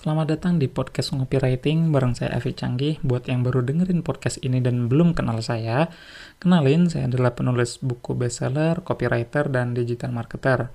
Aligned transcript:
Selamat 0.00 0.32
datang 0.32 0.56
di 0.56 0.64
podcast 0.64 1.12
Ngopi 1.12 1.36
Writing 1.36 1.92
bareng 1.92 2.16
saya 2.16 2.32
Avi 2.32 2.56
Canggih. 2.56 3.04
Buat 3.04 3.28
yang 3.28 3.44
baru 3.44 3.60
dengerin 3.60 4.00
podcast 4.00 4.40
ini 4.40 4.64
dan 4.64 4.88
belum 4.88 5.12
kenal 5.12 5.44
saya, 5.44 5.92
kenalin 6.40 6.88
saya 6.88 7.04
adalah 7.04 7.36
penulis 7.36 7.76
buku 7.84 8.16
bestseller, 8.16 8.80
copywriter, 8.80 9.52
dan 9.52 9.76
digital 9.76 10.16
marketer. 10.16 10.72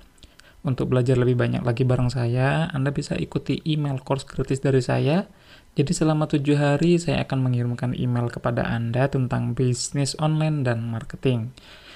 Untuk 0.61 0.93
belajar 0.93 1.17
lebih 1.17 1.41
banyak 1.41 1.65
lagi 1.65 1.81
bareng 1.81 2.13
saya, 2.13 2.69
Anda 2.69 2.93
bisa 2.93 3.17
ikuti 3.17 3.65
email 3.65 3.97
course 4.05 4.29
gratis 4.29 4.61
dari 4.61 4.85
saya. 4.85 5.25
Jadi 5.73 5.89
selama 5.89 6.29
tujuh 6.29 6.61
hari 6.61 7.01
saya 7.01 7.25
akan 7.25 7.49
mengirimkan 7.49 7.97
email 7.97 8.29
kepada 8.29 8.61
Anda 8.69 9.09
tentang 9.09 9.57
bisnis 9.57 10.13
online 10.21 10.61
dan 10.61 10.85
marketing. 10.85 11.49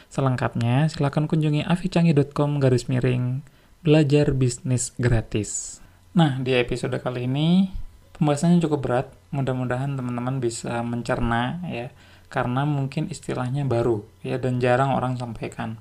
Selengkapnya, 0.09 0.89
silakan 0.89 1.30
kunjungi 1.30 1.61
avicanggih.com 1.61 2.57
garis 2.57 2.89
miring 2.89 3.46
belajar 3.86 4.33
bisnis 4.33 4.97
gratis. 4.97 5.79
Nah, 6.09 6.41
di 6.41 6.57
episode 6.57 6.97
kali 6.97 7.29
ini 7.29 7.69
pembahasannya 8.18 8.57
cukup 8.65 8.79
berat. 8.81 9.07
Mudah-mudahan 9.29 9.93
teman-teman 9.93 10.41
bisa 10.41 10.82
mencerna 10.82 11.61
ya, 11.69 11.93
karena 12.33 12.65
mungkin 12.65 13.13
istilahnya 13.13 13.61
baru 13.69 14.01
ya 14.25 14.41
dan 14.41 14.57
jarang 14.57 14.97
orang 14.97 15.21
sampaikan, 15.21 15.77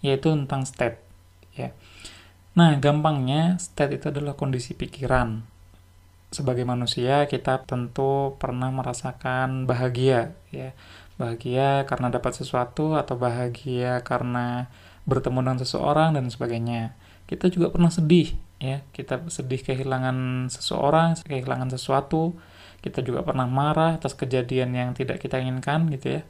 yaitu 0.00 0.32
tentang 0.32 0.64
state 0.64 0.96
ya. 1.52 1.76
Nah, 2.56 2.72
gampangnya 2.80 3.60
state 3.60 4.00
itu 4.00 4.08
adalah 4.08 4.32
kondisi 4.32 4.72
pikiran. 4.72 5.44
Sebagai 6.32 6.64
manusia, 6.64 7.28
kita 7.28 7.60
tentu 7.68 8.32
pernah 8.40 8.72
merasakan 8.72 9.68
bahagia 9.68 10.32
ya. 10.48 10.72
Bahagia 11.20 11.84
karena 11.84 12.08
dapat 12.08 12.32
sesuatu 12.32 12.96
atau 12.96 13.20
bahagia 13.20 14.00
karena 14.00 14.72
bertemu 15.04 15.44
dengan 15.44 15.60
seseorang 15.60 16.16
dan 16.16 16.32
sebagainya. 16.32 16.96
Kita 17.28 17.52
juga 17.52 17.68
pernah 17.68 17.92
sedih 17.92 18.45
ya 18.56 18.80
kita 18.96 19.28
sedih 19.28 19.60
kehilangan 19.60 20.48
seseorang 20.48 21.16
kehilangan 21.24 21.72
sesuatu. 21.72 22.36
Kita 22.80 23.02
juga 23.02 23.26
pernah 23.26 23.50
marah 23.50 23.98
atas 23.98 24.14
kejadian 24.14 24.70
yang 24.76 24.88
tidak 24.94 25.18
kita 25.18 25.42
inginkan 25.42 25.90
gitu 25.90 26.20
ya. 26.20 26.22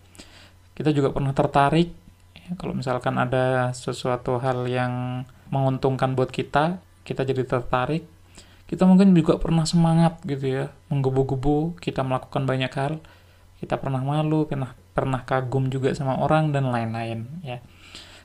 Kita 0.73 0.93
juga 0.93 1.13
pernah 1.13 1.33
tertarik 1.37 1.93
ya, 2.33 2.57
kalau 2.57 2.73
misalkan 2.73 3.17
ada 3.21 3.73
sesuatu 3.77 4.41
hal 4.41 4.65
yang 4.69 5.25
menguntungkan 5.53 6.17
buat 6.17 6.33
kita 6.33 6.81
kita 7.07 7.23
jadi 7.23 7.47
tertarik. 7.47 8.05
Kita 8.67 8.83
mungkin 8.83 9.15
juga 9.15 9.39
pernah 9.39 9.63
semangat 9.63 10.19
gitu 10.27 10.43
ya 10.51 10.65
menggebu-gebu 10.91 11.79
kita 11.79 12.03
melakukan 12.03 12.43
banyak 12.49 12.73
hal. 12.75 12.99
Kita 13.63 13.79
pernah 13.79 14.03
malu 14.03 14.51
pernah 14.51 14.75
pernah 14.91 15.23
kagum 15.23 15.69
juga 15.71 15.95
sama 15.95 16.19
orang 16.19 16.51
dan 16.51 16.73
lain-lain 16.73 17.31
ya. 17.47 17.63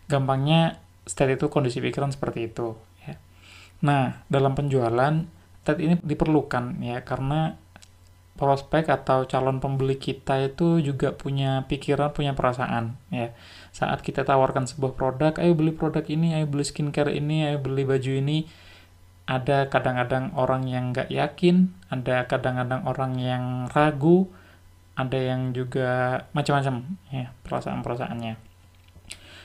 Gampangnya 0.10 0.82
state 1.06 1.38
itu 1.38 1.46
kondisi 1.52 1.78
pikiran 1.78 2.10
seperti 2.10 2.50
itu 2.50 2.74
Nah, 3.82 4.22
dalam 4.30 4.54
penjualan, 4.54 5.26
TED 5.62 5.78
ini 5.82 5.94
diperlukan 6.02 6.82
ya 6.82 7.06
karena 7.06 7.58
prospek 8.38 8.90
atau 8.90 9.30
calon 9.30 9.62
pembeli 9.62 10.02
kita 10.02 10.42
itu 10.42 10.82
juga 10.82 11.14
punya 11.14 11.70
pikiran, 11.70 12.10
punya 12.10 12.34
perasaan 12.34 12.98
ya. 13.14 13.30
Saat 13.70 14.02
kita 14.02 14.26
tawarkan 14.26 14.66
sebuah 14.66 14.98
produk, 14.98 15.34
ayo 15.38 15.54
beli 15.54 15.70
produk 15.70 16.02
ini, 16.10 16.34
ayo 16.34 16.50
beli 16.50 16.66
skincare 16.66 17.14
ini, 17.14 17.46
ayo 17.46 17.62
beli 17.62 17.86
baju 17.86 18.12
ini, 18.18 18.50
ada 19.30 19.70
kadang-kadang 19.70 20.34
orang 20.34 20.66
yang 20.66 20.90
nggak 20.90 21.14
yakin, 21.14 21.70
ada 21.94 22.26
kadang-kadang 22.26 22.82
orang 22.90 23.22
yang 23.22 23.44
ragu, 23.70 24.26
ada 24.98 25.18
yang 25.22 25.54
juga 25.54 26.26
macam-macam 26.34 26.98
ya 27.14 27.30
perasaan-perasaannya. 27.46 28.51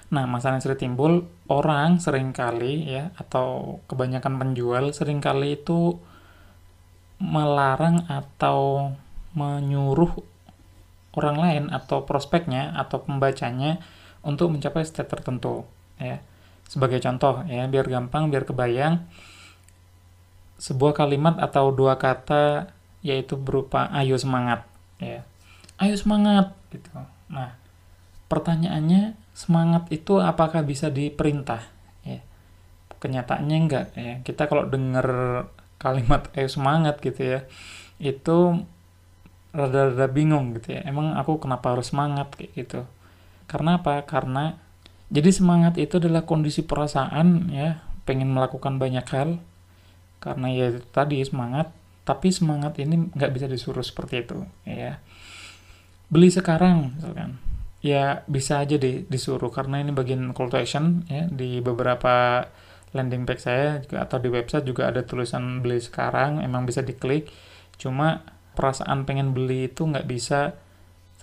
Nah, 0.06 0.24
masalah 0.30 0.58
yang 0.58 0.64
sering 0.64 0.80
timbul, 0.80 1.26
orang 1.50 1.98
sering 1.98 2.30
kali 2.30 2.86
ya, 2.86 3.10
atau 3.18 3.78
kebanyakan 3.90 4.38
penjual 4.38 4.94
sering 4.94 5.18
kali 5.18 5.58
itu 5.58 5.98
melarang 7.18 8.06
atau 8.06 8.92
menyuruh 9.34 10.12
orang 11.16 11.36
lain 11.40 11.64
atau 11.72 12.04
prospeknya 12.04 12.76
atau 12.76 13.02
pembacanya 13.02 13.80
untuk 14.20 14.52
mencapai 14.52 14.84
state 14.84 15.08
tertentu 15.08 15.64
ya. 15.96 16.20
Sebagai 16.68 17.00
contoh 17.02 17.42
ya, 17.48 17.64
biar 17.66 17.88
gampang, 17.88 18.28
biar 18.28 18.44
kebayang 18.44 19.06
sebuah 20.56 20.96
kalimat 20.96 21.36
atau 21.36 21.68
dua 21.68 22.00
kata 22.00 22.72
yaitu 23.04 23.36
berupa 23.36 23.92
ayo 23.92 24.16
semangat 24.16 24.64
ya. 24.98 25.24
Ayo 25.76 25.94
semangat 25.94 26.56
gitu. 26.72 26.88
Nah, 27.28 27.54
pertanyaannya 28.26 29.14
semangat 29.36 29.90
itu 29.92 30.18
apakah 30.18 30.64
bisa 30.64 30.90
diperintah? 30.90 31.62
Ya. 32.02 32.24
Kenyataannya 32.98 33.56
enggak 33.56 33.86
ya. 33.94 34.14
Kita 34.22 34.48
kalau 34.48 34.66
dengar 34.66 35.06
kalimat 35.76 36.30
eh 36.38 36.48
semangat 36.48 36.98
gitu 37.04 37.20
ya 37.20 37.40
itu 37.96 38.64
rada-rada 39.56 40.06
bingung 40.08 40.56
gitu 40.60 40.76
ya. 40.76 40.84
Emang 40.84 41.16
aku 41.16 41.40
kenapa 41.40 41.72
harus 41.72 41.88
semangat 41.92 42.32
kayak 42.36 42.52
gitu. 42.52 42.80
Karena 43.48 43.80
apa? 43.80 44.04
Karena 44.04 44.60
jadi 45.08 45.30
semangat 45.32 45.80
itu 45.80 45.96
adalah 45.96 46.28
kondisi 46.28 46.64
perasaan 46.66 47.52
ya. 47.52 47.80
Pengen 48.04 48.30
melakukan 48.30 48.78
banyak 48.78 49.06
hal 49.10 49.40
karena 50.20 50.46
ya 50.52 50.68
tadi 50.92 51.24
semangat. 51.24 51.72
Tapi 52.06 52.30
semangat 52.30 52.78
ini 52.78 53.10
nggak 53.10 53.32
bisa 53.34 53.46
disuruh 53.50 53.82
seperti 53.82 54.22
itu 54.22 54.38
ya. 54.62 55.02
Beli 56.06 56.30
sekarang 56.30 56.94
misalkan 56.94 57.42
ya 57.86 58.26
bisa 58.26 58.66
aja 58.66 58.74
deh 58.74 59.06
disuruh 59.06 59.54
karena 59.54 59.78
ini 59.78 59.94
bagian 59.94 60.34
call 60.34 60.50
to 60.50 60.58
action 60.58 61.06
ya 61.06 61.30
di 61.30 61.62
beberapa 61.62 62.42
landing 62.90 63.22
page 63.22 63.46
saya 63.46 63.78
atau 63.94 64.18
di 64.18 64.26
website 64.26 64.66
juga 64.66 64.90
ada 64.90 65.06
tulisan 65.06 65.62
beli 65.62 65.78
sekarang 65.78 66.42
emang 66.42 66.66
bisa 66.66 66.82
diklik. 66.82 67.30
Cuma 67.78 68.26
perasaan 68.58 69.06
pengen 69.06 69.30
beli 69.30 69.70
itu 69.70 69.86
nggak 69.86 70.08
bisa 70.10 70.58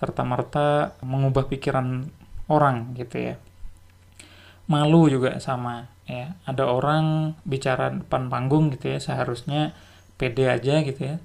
serta 0.00 0.24
merta 0.24 0.96
mengubah 1.04 1.50
pikiran 1.52 2.08
orang 2.48 2.96
gitu 2.96 3.34
ya. 3.34 3.36
Malu 4.70 5.12
juga 5.12 5.36
sama 5.44 5.92
ya. 6.08 6.32
Ada 6.48 6.64
orang 6.64 7.36
bicara 7.44 7.92
depan 7.92 8.32
panggung 8.32 8.72
gitu 8.72 8.88
ya 8.88 8.98
seharusnya 9.02 9.76
pede 10.16 10.48
aja 10.48 10.80
gitu 10.80 11.02
ya. 11.04 11.16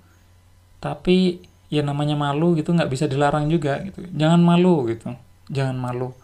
Tapi 0.83 1.47
ya 1.71 1.85
namanya 1.85 2.17
malu 2.17 2.57
gitu 2.57 2.75
nggak 2.75 2.91
bisa 2.91 3.05
dilarang 3.07 3.47
juga 3.47 3.79
gitu. 3.87 4.03
Jangan 4.11 4.41
malu 4.43 4.83
gitu 4.91 5.15
jangan 5.49 5.77
malu. 5.77 6.15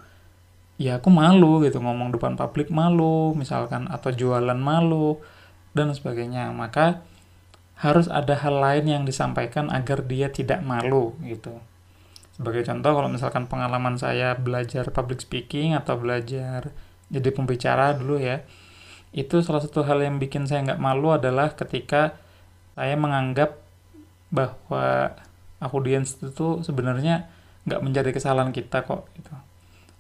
Ya 0.76 1.00
aku 1.00 1.10
malu 1.12 1.64
gitu 1.64 1.80
ngomong 1.80 2.16
depan 2.16 2.36
publik 2.36 2.68
malu 2.72 3.32
misalkan 3.34 3.88
atau 3.92 4.12
jualan 4.14 4.58
malu 4.58 5.20
dan 5.76 5.92
sebagainya. 5.92 6.54
Maka 6.56 7.04
harus 7.76 8.08
ada 8.08 8.40
hal 8.40 8.56
lain 8.56 8.86
yang 8.88 9.04
disampaikan 9.04 9.68
agar 9.68 10.06
dia 10.08 10.32
tidak 10.32 10.64
malu 10.64 11.18
gitu. 11.26 11.60
Sebagai 12.36 12.68
contoh 12.68 12.92
kalau 12.92 13.10
misalkan 13.12 13.48
pengalaman 13.48 13.96
saya 14.00 14.36
belajar 14.36 14.92
public 14.92 15.24
speaking 15.24 15.76
atau 15.76 15.96
belajar 15.96 16.72
jadi 17.08 17.30
pembicara 17.32 17.96
dulu 17.96 18.20
ya 18.20 18.44
itu 19.16 19.40
salah 19.40 19.64
satu 19.64 19.88
hal 19.88 20.04
yang 20.04 20.20
bikin 20.20 20.44
saya 20.44 20.68
nggak 20.68 20.82
malu 20.84 21.16
adalah 21.16 21.56
ketika 21.56 22.20
saya 22.76 23.00
menganggap 23.00 23.56
bahwa 24.28 25.16
audiens 25.64 26.20
itu 26.20 26.60
sebenarnya 26.60 27.32
nggak 27.66 27.82
menjadi 27.82 28.10
kesalahan 28.14 28.54
kita 28.54 28.86
kok 28.86 29.10
gitu. 29.18 29.34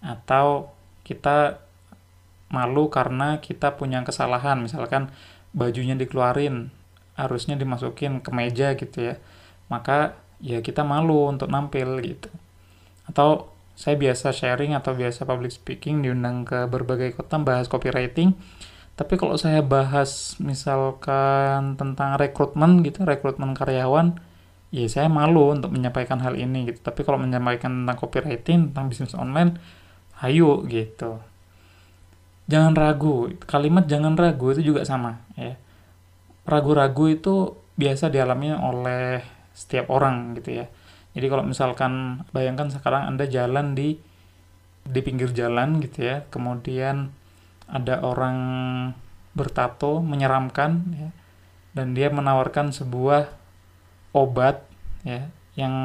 Atau 0.01 0.73
kita 1.05 1.61
malu 2.49 2.87
karena 2.93 3.41
kita 3.41 3.73
punya 3.75 4.05
kesalahan 4.05 4.61
misalkan 4.61 5.09
bajunya 5.51 5.97
dikeluarin 5.97 6.69
harusnya 7.17 7.57
dimasukin 7.57 8.21
ke 8.21 8.29
meja 8.29 8.77
gitu 8.77 9.13
ya. 9.13 9.15
Maka 9.67 10.17
ya 10.39 10.61
kita 10.61 10.85
malu 10.85 11.29
untuk 11.29 11.49
nampil 11.49 12.01
gitu. 12.05 12.29
Atau 13.09 13.55
saya 13.75 13.99
biasa 13.99 14.31
sharing 14.31 14.71
atau 14.71 14.95
biasa 14.95 15.27
public 15.27 15.51
speaking 15.51 15.99
diundang 15.99 16.47
ke 16.47 16.63
berbagai 16.71 17.19
kota 17.19 17.35
bahas 17.43 17.67
copywriting 17.67 18.31
tapi 18.95 19.19
kalau 19.19 19.35
saya 19.35 19.59
bahas 19.59 20.39
misalkan 20.39 21.75
tentang 21.75 22.15
rekrutmen 22.15 22.79
gitu 22.87 23.03
rekrutmen 23.03 23.51
karyawan 23.51 24.15
ya 24.75 24.87
saya 24.91 25.07
malu 25.07 25.55
untuk 25.55 25.71
menyampaikan 25.71 26.19
hal 26.19 26.35
ini 26.35 26.67
gitu. 26.67 26.83
Tapi 26.83 27.07
kalau 27.07 27.15
menyampaikan 27.15 27.71
tentang 27.83 27.95
copywriting 27.95 28.75
tentang 28.75 28.91
bisnis 28.91 29.15
online 29.15 29.55
ayo 30.19 30.67
gitu. 30.67 31.23
Jangan 32.51 32.75
ragu 32.75 33.31
kalimat 33.47 33.87
jangan 33.87 34.19
ragu 34.19 34.51
itu 34.51 34.75
juga 34.75 34.83
sama 34.83 35.23
ya. 35.39 35.55
Ragu-ragu 36.45 37.09
itu 37.09 37.55
biasa 37.79 38.11
dialami 38.11 38.53
oleh 38.53 39.23
setiap 39.55 39.87
orang 39.89 40.35
gitu 40.37 40.59
ya. 40.59 40.67
Jadi 41.15 41.25
kalau 41.31 41.47
misalkan 41.47 42.21
bayangkan 42.35 42.67
sekarang 42.67 43.07
anda 43.07 43.23
jalan 43.31 43.73
di 43.73 43.95
di 44.85 44.99
pinggir 45.01 45.33
jalan 45.33 45.81
gitu 45.81 46.05
ya 46.05 46.29
kemudian 46.29 47.09
ada 47.65 48.05
orang 48.05 48.37
bertato 49.33 50.05
menyeramkan 50.05 50.71
ya 50.93 51.09
dan 51.73 51.97
dia 51.97 52.13
menawarkan 52.13 52.69
sebuah 52.69 53.33
obat 54.15 54.63
ya 55.03 55.27
yang 55.59 55.75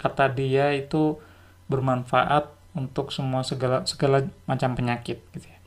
kata 0.00 0.32
dia 0.32 0.72
itu 0.72 1.20
bermanfaat 1.68 2.48
untuk 2.74 3.12
semua 3.12 3.44
segala 3.44 3.84
segala 3.84 4.26
macam 4.48 4.72
penyakit 4.72 5.20
gitu 5.36 5.46
ya. 5.46 5.58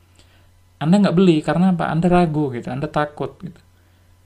Anda 0.84 1.00
nggak 1.00 1.16
beli 1.16 1.40
karena 1.40 1.72
apa? 1.72 1.88
Anda 1.88 2.12
ragu 2.12 2.52
gitu, 2.52 2.68
Anda 2.68 2.92
takut 2.92 3.40
gitu. 3.40 3.62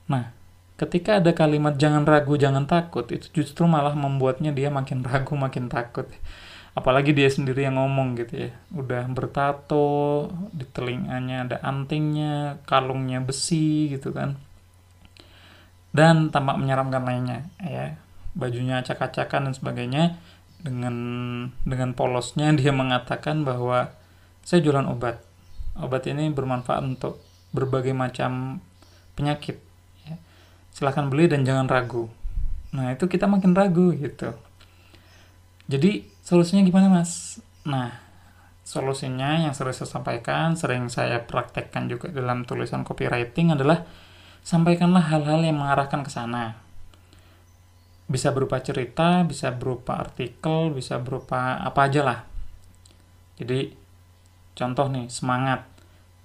Nah, 0.09 0.33
ketika 0.79 1.21
ada 1.21 1.29
kalimat 1.37 1.77
jangan 1.77 2.01
ragu, 2.01 2.33
jangan 2.33 2.65
takut, 2.65 3.05
itu 3.13 3.29
justru 3.29 3.69
malah 3.69 3.93
membuatnya 3.93 4.49
dia 4.49 4.73
makin 4.73 5.05
ragu, 5.05 5.37
makin 5.37 5.69
takut. 5.69 6.09
Apalagi 6.73 7.13
dia 7.13 7.29
sendiri 7.29 7.65
yang 7.65 7.77
ngomong 7.77 8.17
gitu 8.17 8.49
ya. 8.49 8.51
Udah 8.73 9.05
bertato, 9.09 10.29
di 10.53 10.65
telinganya 10.69 11.45
ada 11.45 11.57
antingnya, 11.61 12.61
kalungnya 12.65 13.21
besi 13.21 13.93
gitu 13.93 14.13
kan. 14.13 14.37
Dan 15.91 16.29
tampak 16.29 16.59
menyeramkan 16.59 17.03
lainnya 17.03 17.47
ya. 17.61 17.97
Bajunya 18.37 18.83
acak-acakan 18.83 19.49
dan 19.49 19.53
sebagainya 19.53 20.03
dengan 20.61 20.95
dengan 21.63 21.93
polosnya 21.93 22.53
dia 22.59 22.73
mengatakan 22.73 23.43
bahwa 23.47 23.91
saya 24.45 24.63
jualan 24.63 24.87
obat. 24.87 25.23
Obat 25.77 26.09
ini 26.09 26.33
bermanfaat 26.33 26.81
untuk 26.83 27.21
berbagai 27.53 27.93
macam 27.93 28.61
penyakit 29.13 29.67
silahkan 30.77 31.09
beli 31.09 31.25
dan 31.25 31.41
jangan 31.41 31.65
ragu. 31.65 32.05
Nah, 32.77 32.93
itu 32.93 33.09
kita 33.09 33.25
makin 33.25 33.57
ragu 33.57 33.97
gitu. 33.97 34.29
Jadi, 35.65 36.05
solusinya 36.21 36.61
gimana, 36.61 36.85
Mas? 37.01 37.41
Nah, 37.65 37.97
solusinya 38.61 39.41
yang 39.41 39.57
sering 39.57 39.73
saya 39.73 39.89
sampaikan, 39.89 40.53
sering 40.53 40.85
saya 40.93 41.25
praktekkan 41.25 41.89
juga 41.89 42.13
dalam 42.13 42.45
tulisan 42.45 42.85
copywriting 42.85 43.57
adalah 43.57 43.89
sampaikanlah 44.47 45.11
hal-hal 45.11 45.43
yang 45.43 45.59
mengarahkan 45.59 46.07
ke 46.07 46.11
sana. 46.11 46.55
Bisa 48.07 48.31
berupa 48.31 48.63
cerita, 48.63 49.27
bisa 49.27 49.51
berupa 49.51 49.99
artikel, 49.99 50.71
bisa 50.71 50.95
berupa 51.03 51.59
apa 51.59 51.91
aja 51.91 52.01
lah. 52.07 52.19
Jadi, 53.35 53.75
contoh 54.55 54.87
nih, 54.87 55.11
semangat. 55.11 55.67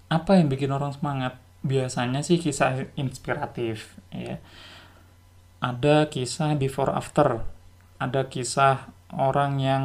Apa 0.06 0.38
yang 0.38 0.46
bikin 0.46 0.70
orang 0.70 0.94
semangat? 0.94 1.42
biasanya 1.62 2.26
sih 2.26 2.42
kisah 2.42 2.90
inspiratif 2.98 3.94
ya 4.10 4.42
ada 5.62 6.10
kisah 6.10 6.58
before 6.58 6.90
after 6.90 7.46
ada 8.02 8.26
kisah 8.26 8.90
orang 9.14 9.62
yang 9.62 9.84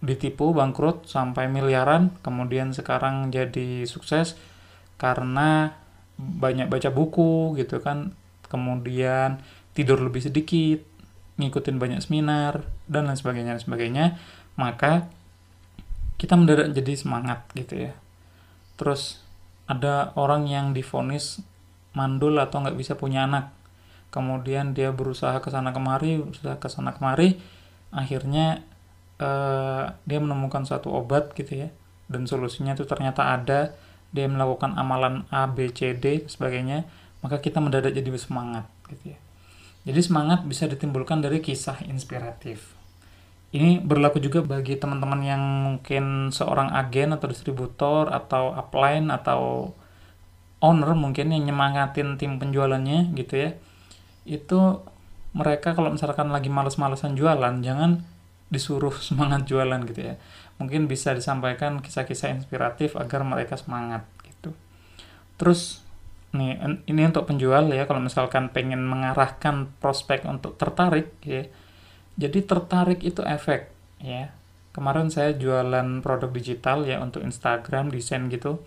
ditipu 0.00 0.56
bangkrut 0.56 1.04
sampai 1.04 1.44
miliaran 1.52 2.16
kemudian 2.24 2.72
sekarang 2.72 3.28
jadi 3.28 3.84
sukses 3.84 4.40
karena 4.96 5.76
banyak 6.18 6.70
baca 6.70 6.90
buku 6.90 7.58
gitu 7.58 7.82
kan. 7.82 8.14
Kemudian 8.46 9.42
tidur 9.74 9.98
lebih 9.98 10.22
sedikit 10.22 10.80
ngikutin 11.34 11.76
banyak 11.82 12.00
seminar 12.02 12.62
dan 12.86 13.10
lain 13.10 13.18
sebagainya 13.18 13.58
dan 13.58 13.62
sebagainya. 13.62 14.06
Maka 14.54 15.10
kita 16.14 16.38
mendadak 16.38 16.70
jadi 16.70 16.92
semangat 16.94 17.46
gitu 17.58 17.90
ya. 17.90 17.92
Terus 18.78 19.22
ada 19.66 20.14
orang 20.14 20.46
yang 20.46 20.76
difonis 20.76 21.42
mandul 21.96 22.38
atau 22.38 22.62
nggak 22.62 22.78
bisa 22.78 22.94
punya 22.94 23.26
anak. 23.26 23.50
Kemudian 24.14 24.78
dia 24.78 24.94
berusaha 24.94 25.34
ke 25.42 25.50
sana 25.50 25.74
kemari 25.74 26.22
berusaha 26.22 26.54
ke 26.62 26.70
sana 26.70 26.94
kemari. 26.94 27.42
Akhirnya 27.90 28.62
uh, 29.18 29.90
dia 30.06 30.18
menemukan 30.22 30.62
satu 30.62 30.94
obat 30.94 31.34
gitu 31.34 31.66
ya. 31.66 31.68
Dan 32.06 32.30
solusinya 32.30 32.78
itu 32.78 32.86
ternyata 32.86 33.34
ada 33.34 33.74
dia 34.14 34.30
melakukan 34.30 34.78
amalan 34.78 35.26
A 35.34 35.50
B 35.50 35.68
C 35.74 35.92
D 35.98 36.24
sebagainya 36.30 36.86
maka 37.20 37.42
kita 37.42 37.58
mendadak 37.58 37.92
jadi 37.92 38.08
semangat 38.14 38.70
gitu 38.88 39.12
ya 39.12 39.18
jadi 39.84 40.00
semangat 40.00 40.46
bisa 40.46 40.70
ditimbulkan 40.70 41.20
dari 41.20 41.42
kisah 41.42 41.82
inspiratif 41.84 42.72
ini 43.54 43.78
berlaku 43.78 44.18
juga 44.18 44.42
bagi 44.42 44.74
teman-teman 44.74 45.20
yang 45.22 45.42
mungkin 45.42 46.34
seorang 46.34 46.74
agen 46.74 47.14
atau 47.14 47.30
distributor 47.30 48.10
atau 48.10 48.50
upline 48.50 49.14
atau 49.14 49.70
owner 50.58 50.90
mungkin 50.98 51.30
yang 51.30 51.46
nyemangatin 51.52 52.18
tim 52.18 52.42
penjualannya 52.42 53.14
gitu 53.14 53.34
ya. 53.36 53.50
Itu 54.26 54.82
mereka 55.36 55.78
kalau 55.78 55.94
misalkan 55.94 56.34
lagi 56.34 56.50
males-malesan 56.50 57.14
jualan, 57.14 57.62
jangan 57.62 58.02
disuruh 58.52 58.94
semangat 59.06 59.46
jualan 59.48 59.80
gitu 59.88 60.14
ya. 60.14 60.14
Mungkin 60.60 60.86
bisa 60.86 61.12
disampaikan 61.12 61.82
kisah-kisah 61.82 62.34
inspiratif 62.34 62.94
agar 62.94 63.26
mereka 63.26 63.58
semangat 63.58 64.06
gitu. 64.22 64.54
Terus 65.40 65.82
nih 66.34 66.58
ini 66.90 67.06
untuk 67.06 67.30
penjual 67.30 67.70
ya 67.70 67.86
kalau 67.86 68.02
misalkan 68.02 68.50
pengen 68.50 68.82
mengarahkan 68.82 69.70
prospek 69.78 70.26
untuk 70.26 70.58
tertarik 70.58 71.14
ya 71.22 71.46
jadi 72.14 72.46
tertarik 72.46 73.02
itu 73.02 73.22
efek 73.26 73.70
ya. 73.98 74.30
Kemarin 74.74 75.06
saya 75.06 75.34
jualan 75.34 76.02
produk 76.02 76.30
digital 76.34 76.82
ya 76.82 76.98
untuk 76.98 77.22
Instagram, 77.22 77.94
desain 77.94 78.26
gitu. 78.26 78.62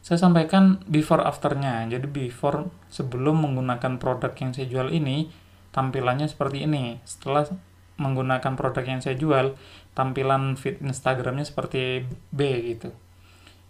Saya 0.00 0.16
sampaikan 0.20 0.80
before 0.88 1.20
afternya. 1.20 1.84
Jadi 1.88 2.08
before 2.08 2.72
sebelum 2.88 3.44
menggunakan 3.44 4.00
produk 4.00 4.32
yang 4.40 4.56
saya 4.56 4.68
jual 4.68 4.88
ini 4.92 5.28
tampilannya 5.76 6.28
seperti 6.28 6.64
ini. 6.64 7.00
Setelah 7.04 7.52
menggunakan 8.00 8.56
produk 8.56 8.84
yang 8.84 9.00
saya 9.04 9.16
jual, 9.18 9.56
tampilan 9.92 10.56
feed 10.56 10.80
Instagramnya 10.80 11.44
seperti 11.44 12.08
B 12.32 12.40
gitu. 12.76 12.90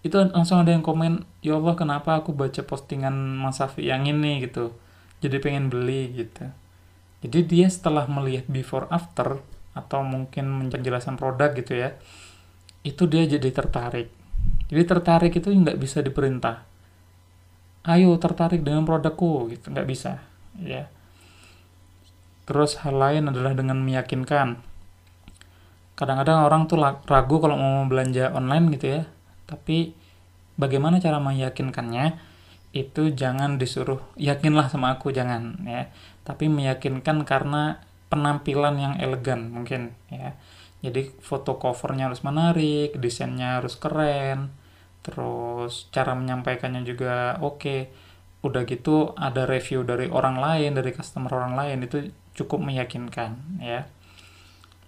Itu 0.02 0.19
langsung 0.19 0.62
ada 0.62 0.74
yang 0.74 0.82
komen, 0.82 1.22
ya 1.46 1.58
Allah 1.58 1.78
kenapa 1.78 2.19
aku 2.19 2.34
baca 2.34 2.62
postingan 2.66 3.14
Mas 3.38 3.62
Safi 3.62 3.86
yang 3.86 4.06
ini 4.06 4.42
gitu. 4.42 4.74
Jadi 5.22 5.38
pengen 5.38 5.70
beli 5.70 6.10
gitu. 6.10 6.50
Jadi 7.22 7.38
dia 7.46 7.70
setelah 7.70 8.10
melihat 8.10 8.50
before 8.50 8.90
after 8.90 9.38
atau 9.72 10.02
mungkin 10.02 10.69
penjelasan 10.74 11.14
produk 11.14 11.54
gitu 11.54 11.78
ya, 11.78 11.94
itu 12.82 13.06
dia 13.06 13.22
jadi 13.30 13.48
tertarik. 13.54 14.10
Jadi 14.66 14.82
tertarik 14.82 15.32
itu 15.38 15.54
nggak 15.54 15.78
bisa 15.78 16.02
diperintah. 16.02 16.66
Ayo 17.86 18.14
tertarik 18.19 18.66
dengan 18.66 18.82
produkku 18.82 19.50
gitu, 19.54 19.70
nggak 19.70 19.86
bisa, 19.86 20.22
ya. 20.58 20.90
Terus 22.44 22.83
hal 22.83 22.99
lain 22.99 23.31
adalah 23.31 23.55
dengan 23.55 23.79
meyakinkan. 23.81 24.59
Kadang-kadang 25.94 26.49
orang 26.49 26.67
tuh 26.67 26.81
ragu 26.83 27.37
kalau 27.39 27.55
mau 27.55 27.87
belanja 27.87 28.35
online 28.35 28.75
gitu 28.75 28.87
ya, 28.99 29.03
tapi 29.47 29.94
bagaimana 30.59 30.99
cara 30.99 31.23
meyakinkannya? 31.23 32.33
itu 32.73 33.12
jangan 33.12 33.61
disuruh 33.61 34.00
yakinlah 34.17 34.73
sama 34.73 34.97
aku 34.97 35.12
jangan 35.12 35.61
ya 35.69 35.93
tapi 36.25 36.49
meyakinkan 36.49 37.29
karena 37.29 37.85
penampilan 38.09 38.81
yang 38.81 38.94
elegan 38.97 39.53
mungkin 39.53 39.93
ya 40.09 40.37
jadi 40.81 41.12
foto 41.21 41.61
covernya 41.61 42.09
harus 42.11 42.25
menarik 42.25 42.97
desainnya 42.97 43.61
harus 43.61 43.77
keren 43.77 44.56
terus 45.05 45.93
cara 45.93 46.17
menyampaikannya 46.17 46.82
juga 46.89 47.37
oke 47.44 47.61
okay. 47.61 47.81
udah 48.41 48.65
gitu 48.65 49.13
ada 49.20 49.44
review 49.44 49.84
dari 49.84 50.08
orang 50.08 50.41
lain 50.41 50.72
dari 50.72 50.96
customer 50.96 51.29
orang 51.29 51.55
lain 51.55 51.79
itu 51.84 52.08
cukup 52.32 52.60
meyakinkan 52.65 53.60
ya. 53.60 53.89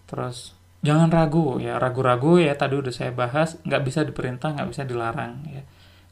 Terus 0.09 0.57
jangan 0.85 1.09
ragu 1.13 1.61
ya. 1.61 1.77
Ragu-ragu 1.81 2.41
ya 2.41 2.57
tadi 2.57 2.77
udah 2.81 2.93
saya 2.93 3.13
bahas 3.13 3.61
nggak 3.65 3.83
bisa 3.85 4.01
diperintah 4.05 4.57
nggak 4.57 4.69
bisa 4.73 4.83
dilarang 4.85 5.45
ya. 5.49 5.63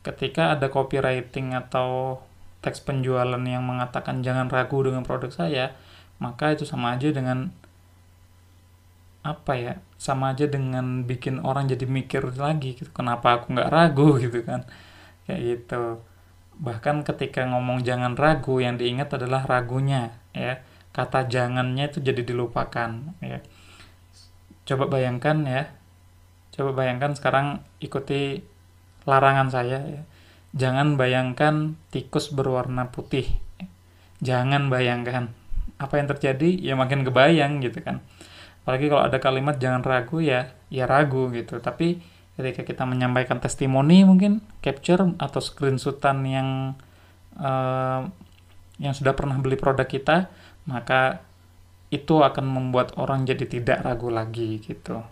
Ketika 0.02 0.56
ada 0.58 0.66
copywriting 0.68 1.54
atau 1.54 2.20
teks 2.62 2.82
penjualan 2.82 3.42
yang 3.42 3.62
mengatakan 3.66 4.22
jangan 4.22 4.50
ragu 4.50 4.82
dengan 4.82 5.02
produk 5.02 5.30
saya, 5.30 5.74
maka 6.22 6.54
itu 6.54 6.66
sama 6.66 6.94
aja 6.94 7.10
dengan 7.10 7.50
apa 9.22 9.54
ya 9.54 9.78
sama 10.02 10.34
aja 10.34 10.50
dengan 10.50 11.06
bikin 11.06 11.38
orang 11.46 11.70
jadi 11.70 11.86
mikir 11.86 12.34
lagi 12.34 12.74
gitu 12.74 12.90
kenapa 12.90 13.38
aku 13.38 13.54
nggak 13.54 13.70
ragu? 13.70 14.16
gitu 14.24 14.42
kan. 14.42 14.66
Kayak 15.26 15.40
gitu. 15.42 16.02
Bahkan 16.58 17.06
ketika 17.06 17.46
ngomong 17.48 17.86
jangan 17.86 18.18
ragu 18.18 18.58
yang 18.58 18.76
diingat 18.76 19.14
adalah 19.14 19.46
ragunya 19.46 20.18
ya 20.34 20.60
kata 20.92 21.28
jangannya 21.28 21.88
itu 21.88 22.04
jadi 22.04 22.20
dilupakan 22.20 23.16
ya 23.24 23.40
coba 24.68 24.86
bayangkan 24.86 25.42
ya 25.48 25.72
coba 26.52 26.76
bayangkan 26.76 27.16
sekarang 27.16 27.64
ikuti 27.80 28.44
larangan 29.06 29.48
saya 29.50 29.78
ya. 29.82 30.02
Jangan 30.52 31.00
bayangkan 31.00 31.80
tikus 31.88 32.28
berwarna 32.28 32.92
putih. 32.92 33.40
Jangan 34.20 34.68
bayangkan 34.68 35.32
apa 35.80 35.98
yang 35.98 36.06
terjadi 36.12 36.60
ya 36.60 36.74
makin 36.76 37.02
kebayang 37.02 37.64
gitu 37.64 37.80
kan. 37.80 38.04
Apalagi 38.62 38.86
kalau 38.92 39.02
ada 39.02 39.18
kalimat 39.18 39.56
jangan 39.58 39.82
ragu 39.82 40.20
ya 40.20 40.52
ya 40.68 40.84
ragu 40.84 41.32
gitu. 41.32 41.58
Tapi 41.58 42.04
ketika 42.36 42.62
kita 42.68 42.84
menyampaikan 42.84 43.40
testimoni 43.40 44.04
mungkin 44.04 44.44
capture 44.60 45.16
atau 45.18 45.40
screenshotan 45.40 46.22
yang 46.28 46.48
uh, 47.40 48.06
yang 48.76 48.92
sudah 48.92 49.16
pernah 49.16 49.40
beli 49.40 49.56
produk 49.56 49.88
kita, 49.88 50.28
maka 50.68 51.22
itu 51.92 52.24
akan 52.24 52.48
membuat 52.48 52.96
orang 52.96 53.28
jadi 53.28 53.44
tidak 53.44 53.84
ragu 53.84 54.08
lagi 54.08 54.62
gitu. 54.64 55.04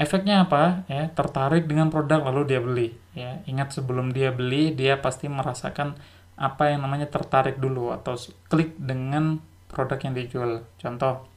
Efeknya 0.00 0.48
apa? 0.48 0.88
Ya, 0.88 1.12
tertarik 1.12 1.68
dengan 1.68 1.92
produk 1.92 2.24
lalu 2.24 2.48
dia 2.48 2.60
beli. 2.64 2.88
Ya, 3.12 3.44
ingat 3.44 3.76
sebelum 3.76 4.16
dia 4.16 4.32
beli 4.32 4.72
dia 4.72 4.96
pasti 4.96 5.28
merasakan 5.28 6.00
apa 6.40 6.72
yang 6.72 6.80
namanya 6.80 7.04
tertarik 7.12 7.60
dulu 7.60 7.92
atau 7.92 8.16
klik 8.48 8.72
dengan 8.80 9.44
produk 9.68 10.00
yang 10.00 10.16
dijual. 10.16 10.64
Contoh 10.80 11.28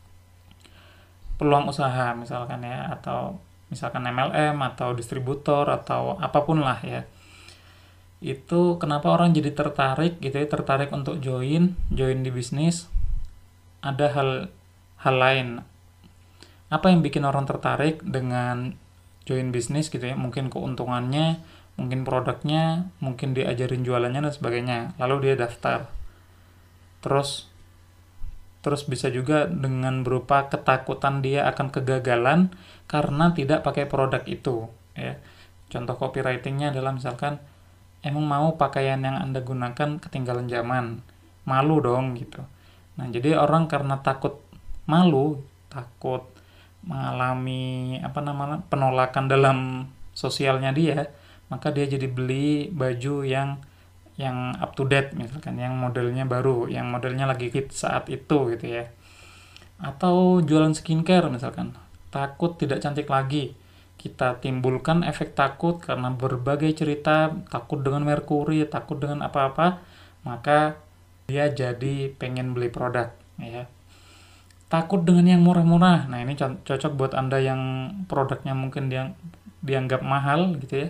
peluang 1.36 1.68
usaha 1.68 2.16
misalkan 2.16 2.64
ya 2.64 2.88
atau 2.96 3.36
misalkan 3.68 4.08
MLM 4.08 4.56
atau 4.64 4.96
distributor 4.96 5.68
atau 5.68 6.16
apa 6.16 6.40
pun 6.48 6.64
lah 6.64 6.80
ya. 6.80 7.04
Itu 8.24 8.80
kenapa 8.80 9.12
orang 9.12 9.36
jadi 9.36 9.52
tertarik 9.52 10.24
gitu 10.24 10.40
ya 10.40 10.48
tertarik 10.48 10.96
untuk 10.96 11.20
join 11.20 11.76
join 11.92 12.24
di 12.24 12.32
bisnis? 12.32 12.88
Ada 13.84 14.16
hal 14.16 14.30
hal 15.04 15.16
lain. 15.20 15.48
Apa 16.72 16.90
yang 16.90 17.04
bikin 17.04 17.28
orang 17.28 17.44
tertarik 17.44 18.00
dengan 18.00 18.80
join 19.28 19.52
bisnis 19.52 19.92
gitu 19.92 20.08
ya? 20.08 20.16
Mungkin 20.16 20.48
keuntungannya 20.48 21.44
mungkin 21.76 22.06
produknya 22.06 22.94
mungkin 23.02 23.36
diajarin 23.36 23.84
jualannya 23.84 24.24
dan 24.24 24.34
sebagainya. 24.34 24.80
Lalu 24.96 25.28
dia 25.28 25.36
daftar. 25.36 25.92
Terus 27.04 27.52
terus 28.64 28.88
bisa 28.88 29.12
juga 29.12 29.52
dengan 29.52 30.08
berupa 30.08 30.48
ketakutan 30.48 31.20
dia 31.20 31.44
akan 31.52 31.68
kegagalan 31.76 32.56
karena 32.88 33.36
tidak 33.36 33.68
pakai 33.68 33.84
produk 33.92 34.24
itu 34.24 34.72
ya. 34.96 35.20
Contoh 35.68 36.00
copywritingnya 36.00 36.72
adalah 36.72 36.96
misalkan 36.96 37.44
emang 38.04 38.28
mau 38.28 38.48
pakaian 38.60 39.00
yang 39.00 39.16
anda 39.18 39.40
gunakan 39.42 39.98
ketinggalan 39.98 40.52
zaman. 40.52 41.02
Malu 41.48 41.80
dong 41.80 42.16
gitu. 42.20 42.44
Nah 43.00 43.08
jadi 43.10 43.40
orang 43.40 43.72
karena 43.72 44.00
takut 44.04 44.40
malu 44.86 45.42
takut 45.72 46.28
mengalami 46.84 47.98
apa 48.04 48.20
namanya 48.20 48.60
penolakan 48.68 49.32
dalam 49.32 49.58
sosialnya 50.12 50.76
dia 50.76 51.08
maka 51.48 51.72
dia 51.72 51.88
jadi 51.88 52.06
beli 52.12 52.68
baju 52.70 53.24
yang 53.24 53.64
yang 54.20 54.54
up 54.60 54.78
to 54.78 54.86
date 54.86 55.16
misalkan 55.18 55.58
yang 55.58 55.74
modelnya 55.74 56.28
baru 56.28 56.70
yang 56.70 56.92
modelnya 56.92 57.26
lagi 57.26 57.50
hit 57.50 57.72
saat 57.74 58.12
itu 58.12 58.52
gitu 58.56 58.66
ya. 58.68 58.92
Atau 59.80 60.40
jualan 60.44 60.76
skincare 60.76 61.28
misalkan. 61.32 61.76
Takut 62.14 62.62
tidak 62.62 62.78
cantik 62.86 63.10
lagi 63.10 63.58
kita 64.04 64.44
timbulkan 64.44 65.08
efek 65.08 65.32
takut 65.32 65.80
karena 65.80 66.12
berbagai 66.12 66.76
cerita 66.76 67.32
takut 67.48 67.80
dengan 67.80 68.04
merkuri 68.04 68.68
takut 68.68 69.00
dengan 69.00 69.24
apa-apa 69.24 69.80
maka 70.28 70.76
dia 71.24 71.48
jadi 71.48 72.12
pengen 72.20 72.52
beli 72.52 72.68
produk 72.68 73.16
ya. 73.40 73.64
Takut 74.68 75.06
dengan 75.06 75.30
yang 75.38 75.46
murah-murah. 75.46 76.10
Nah 76.10 76.20
ini 76.20 76.36
cocok 76.36 76.92
buat 76.98 77.14
anda 77.16 77.38
yang 77.40 77.94
produknya 78.10 78.58
mungkin 78.58 78.90
yang 78.90 79.16
dianggap 79.64 80.04
mahal 80.04 80.58
gitu 80.60 80.88
ya. 80.88 80.90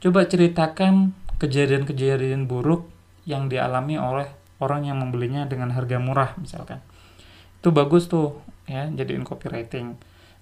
Coba 0.00 0.24
ceritakan 0.24 1.12
kejadian-kejadian 1.36 2.48
buruk 2.48 2.88
yang 3.28 3.52
dialami 3.52 4.00
oleh 4.00 4.28
orang 4.62 4.88
yang 4.88 4.96
membelinya 4.96 5.44
dengan 5.44 5.76
harga 5.76 6.00
murah 6.00 6.32
misalkan. 6.40 6.80
Itu 7.60 7.74
bagus 7.74 8.08
tuh 8.08 8.40
ya 8.64 8.88
jadiin 8.88 9.26
copywriting. 9.26 9.98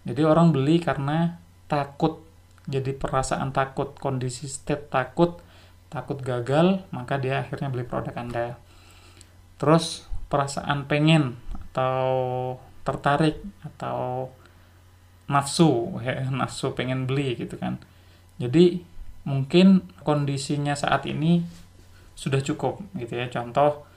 Jadi 0.06 0.22
orang 0.22 0.54
beli 0.54 0.78
karena 0.78 1.40
takut. 1.68 2.24
Jadi 2.68 2.92
perasaan 2.92 3.52
takut 3.52 3.96
kondisi 3.96 4.44
state 4.44 4.92
takut 4.92 5.40
takut 5.88 6.20
gagal 6.20 6.84
maka 6.92 7.16
dia 7.16 7.40
akhirnya 7.40 7.72
beli 7.72 7.84
produk 7.84 8.12
anda. 8.16 8.60
Terus 9.56 10.04
perasaan 10.28 10.84
pengen 10.84 11.40
atau 11.72 12.56
tertarik 12.84 13.40
atau 13.64 14.32
nafsu 15.28 15.92
ya 16.06 16.28
nafsu 16.28 16.72
pengen 16.76 17.08
beli 17.08 17.36
gitu 17.36 17.56
kan. 17.56 17.80
Jadi 18.40 18.84
mungkin 19.28 19.84
kondisinya 20.04 20.72
saat 20.72 21.04
ini 21.04 21.44
sudah 22.16 22.40
cukup 22.44 22.84
gitu 22.96 23.16
ya. 23.16 23.28
Contoh 23.32 23.88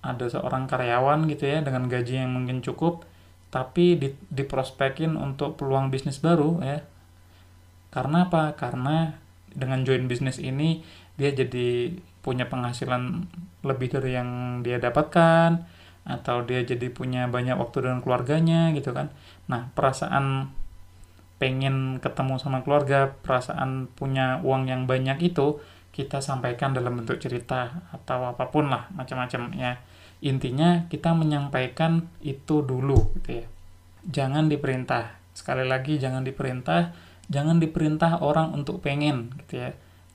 ada 0.00 0.26
seorang 0.28 0.64
karyawan 0.64 1.28
gitu 1.28 1.44
ya 1.44 1.60
dengan 1.60 1.84
gaji 1.88 2.24
yang 2.24 2.32
mungkin 2.32 2.64
cukup 2.64 3.04
tapi 3.50 3.98
di, 3.98 4.14
diprospekin 4.30 5.18
untuk 5.18 5.58
peluang 5.60 5.90
bisnis 5.90 6.22
baru 6.22 6.62
ya 6.62 6.80
karena 7.90 8.30
apa 8.30 8.54
karena 8.54 9.18
dengan 9.50 9.82
join 9.82 10.06
bisnis 10.06 10.38
ini 10.38 10.82
dia 11.18 11.34
jadi 11.34 11.94
punya 12.22 12.46
penghasilan 12.46 13.26
lebih 13.66 13.92
dari 13.92 14.14
yang 14.16 14.62
dia 14.64 14.78
dapatkan 14.78 15.66
atau 16.06 16.42
dia 16.46 16.64
jadi 16.64 16.88
punya 16.88 17.28
banyak 17.28 17.60
waktu 17.60 17.84
dengan 17.84 18.00
keluarganya 18.00 18.72
gitu 18.72 18.94
kan 18.96 19.12
nah 19.50 19.68
perasaan 19.74 20.54
pengen 21.40 22.04
ketemu 22.04 22.36
sama 22.36 22.60
keluarga, 22.60 23.16
perasaan 23.24 23.88
punya 23.96 24.44
uang 24.44 24.68
yang 24.68 24.84
banyak 24.84 25.32
itu 25.32 25.56
kita 25.90 26.20
sampaikan 26.20 26.76
dalam 26.76 27.00
bentuk 27.00 27.16
cerita 27.16 27.88
atau 27.90 28.28
apa 28.28 28.52
pun 28.52 28.68
lah 28.68 28.92
macam-macam 28.92 29.56
ya. 29.56 29.80
Intinya 30.20 30.84
kita 30.92 31.16
menyampaikan 31.16 32.12
itu 32.20 32.60
dulu 32.60 33.16
gitu 33.16 33.40
ya. 33.40 33.46
Jangan 34.04 34.52
diperintah. 34.52 35.16
Sekali 35.32 35.64
lagi 35.64 35.96
jangan 35.96 36.20
diperintah, 36.20 36.92
jangan 37.30 37.62
diperintah 37.62 38.20
orang 38.20 38.52
untuk 38.52 38.82
pengen 38.82 39.32
gitu 39.46 39.62
ya. 39.64 39.70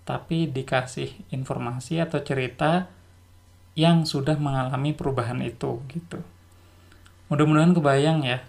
Tapi 0.06 0.52
dikasih 0.52 1.34
informasi 1.34 1.98
atau 1.98 2.22
cerita 2.22 2.92
yang 3.74 4.06
sudah 4.06 4.38
mengalami 4.38 4.94
perubahan 4.94 5.42
itu 5.42 5.82
gitu. 5.90 6.22
Mudah-mudahan 7.32 7.74
kebayang 7.74 8.22
ya. 8.22 8.44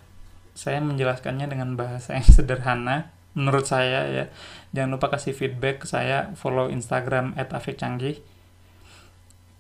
Saya 0.53 0.83
menjelaskannya 0.85 1.49
dengan 1.49 1.79
bahasa 1.79 2.19
yang 2.19 2.29
sederhana 2.37 3.15
menurut 3.33 3.65
saya 3.65 4.11
ya. 4.11 4.25
Jangan 4.77 5.01
lupa 5.01 5.09
kasih 5.15 5.33
feedback 5.33 5.87
ke 5.87 5.87
saya 5.89 6.35
follow 6.37 6.69
Instagram 6.69 7.33
@afikcanggih 7.39 8.21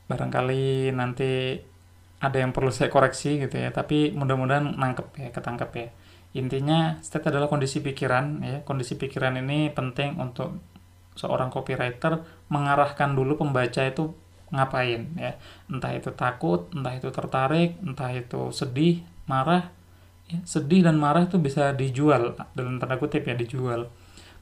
barangkali 0.06 0.94
nanti 0.94 1.58
ada 2.22 2.38
yang 2.38 2.54
perlu 2.54 2.70
saya 2.74 2.92
koreksi 2.92 3.40
gitu 3.40 3.56
ya. 3.56 3.72
Tapi 3.72 4.12
mudah-mudahan 4.12 4.76
nangkep 4.76 5.06
ya 5.16 5.30
ketangkep 5.32 5.70
ya 5.72 5.88
intinya 6.36 7.00
state 7.00 7.28
adalah 7.32 7.50
kondisi 7.50 7.80
pikiran 7.80 8.44
ya. 8.44 8.56
Kondisi 8.62 8.96
pikiran 8.96 9.36
ini 9.40 9.72
penting 9.72 10.20
untuk 10.20 10.60
seorang 11.16 11.48
copywriter 11.48 12.22
mengarahkan 12.52 13.16
dulu 13.16 13.40
pembaca 13.40 13.82
itu 13.82 14.12
ngapain 14.52 15.16
ya. 15.16 15.34
Entah 15.66 15.92
itu 15.96 16.12
takut 16.14 16.70
entah 16.70 16.94
itu 16.94 17.08
tertarik 17.10 17.80
entah 17.82 18.12
itu 18.12 18.54
sedih 18.54 19.02
marah 19.26 19.74
ya, 20.30 20.38
sedih 20.46 20.86
dan 20.86 21.00
marah 21.00 21.26
itu 21.26 21.40
bisa 21.42 21.74
dijual 21.74 22.38
dalam 22.54 22.78
tanda 22.78 23.00
kutip 23.00 23.26
ya 23.26 23.34
dijual. 23.34 23.90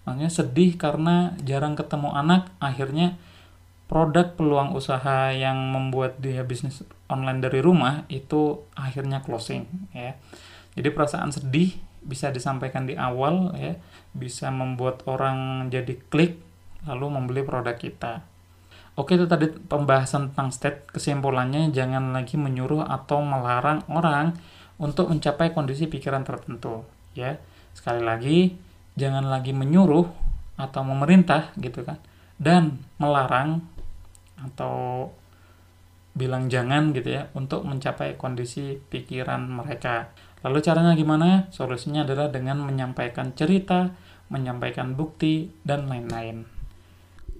Makanya 0.05 0.29
sedih 0.29 0.77
karena 0.77 1.33
jarang 1.41 1.73
ketemu 1.79 2.13
anak 2.13 2.53
akhirnya 2.61 3.17
produk 3.89 4.37
peluang 4.37 4.77
usaha 4.77 5.33
yang 5.33 5.73
membuat 5.73 6.21
dia 6.21 6.45
bisnis 6.45 6.85
online 7.09 7.41
dari 7.41 7.61
rumah 7.61 8.09
itu 8.09 8.65
akhirnya 8.73 9.21
closing 9.21 9.69
ya 9.93 10.17
jadi 10.75 10.91
perasaan 10.91 11.31
sedih 11.31 11.75
bisa 12.05 12.29
disampaikan 12.29 12.85
di 12.85 12.95
awal 12.99 13.57
ya 13.57 13.81
bisa 14.13 14.53
membuat 14.53 15.03
orang 15.09 15.71
jadi 15.73 15.97
klik 16.13 16.39
lalu 16.85 17.07
membeli 17.17 17.43
produk 17.43 17.75
kita. 17.75 18.23
Oke 18.95 19.19
itu 19.19 19.27
tadi 19.27 19.51
pembahasan 19.51 20.31
tentang 20.31 20.55
state 20.55 20.87
kesimpulannya. 20.95 21.75
Jangan 21.75 22.15
lagi 22.15 22.39
menyuruh 22.39 22.87
atau 22.87 23.25
melarang 23.27 23.83
orang 23.91 24.39
untuk 24.79 25.11
mencapai 25.11 25.51
kondisi 25.51 25.91
pikiran 25.91 26.23
tertentu 26.23 26.87
ya. 27.19 27.41
Sekali 27.75 28.05
lagi 28.07 28.55
jangan 28.95 29.27
lagi 29.27 29.51
menyuruh 29.51 30.07
atau 30.55 30.83
memerintah 30.87 31.51
gitu 31.59 31.83
kan. 31.83 31.99
Dan 32.39 32.79
melarang 33.03 33.67
atau 34.39 35.11
bilang 36.15 36.47
jangan 36.47 36.95
gitu 36.95 37.19
ya 37.19 37.27
untuk 37.35 37.67
mencapai 37.67 38.15
kondisi 38.15 38.79
pikiran 38.79 39.43
mereka. 39.51 40.15
Lalu 40.45 40.59
caranya 40.61 40.93
gimana? 40.93 41.49
Solusinya 41.49 42.05
adalah 42.05 42.29
dengan 42.29 42.61
menyampaikan 42.61 43.33
cerita, 43.33 43.97
menyampaikan 44.29 44.93
bukti 44.93 45.49
dan 45.65 45.89
lain-lain. 45.89 46.45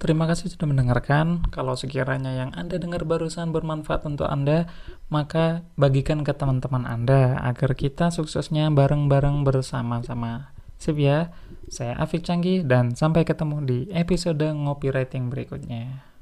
Terima 0.01 0.25
kasih 0.25 0.51
sudah 0.51 0.67
mendengarkan. 0.69 1.45
Kalau 1.53 1.77
sekiranya 1.77 2.33
yang 2.33 2.51
Anda 2.57 2.81
dengar 2.81 3.05
barusan 3.05 3.53
bermanfaat 3.53 4.09
untuk 4.09 4.27
Anda, 4.27 4.67
maka 5.13 5.63
bagikan 5.79 6.27
ke 6.27 6.33
teman-teman 6.35 6.89
Anda 6.89 7.39
agar 7.45 7.77
kita 7.77 8.11
suksesnya 8.11 8.73
bareng-bareng 8.73 9.47
bersama-sama. 9.47 10.51
Sip 10.81 10.99
ya, 10.99 11.33
saya 11.71 11.97
Afik 11.97 12.27
Canggih 12.27 12.67
dan 12.67 12.93
sampai 12.93 13.25
ketemu 13.25 13.65
di 13.65 13.79
episode 13.95 14.45
Ngopi 14.45 14.93
Writing 14.93 15.33
berikutnya. 15.33 16.14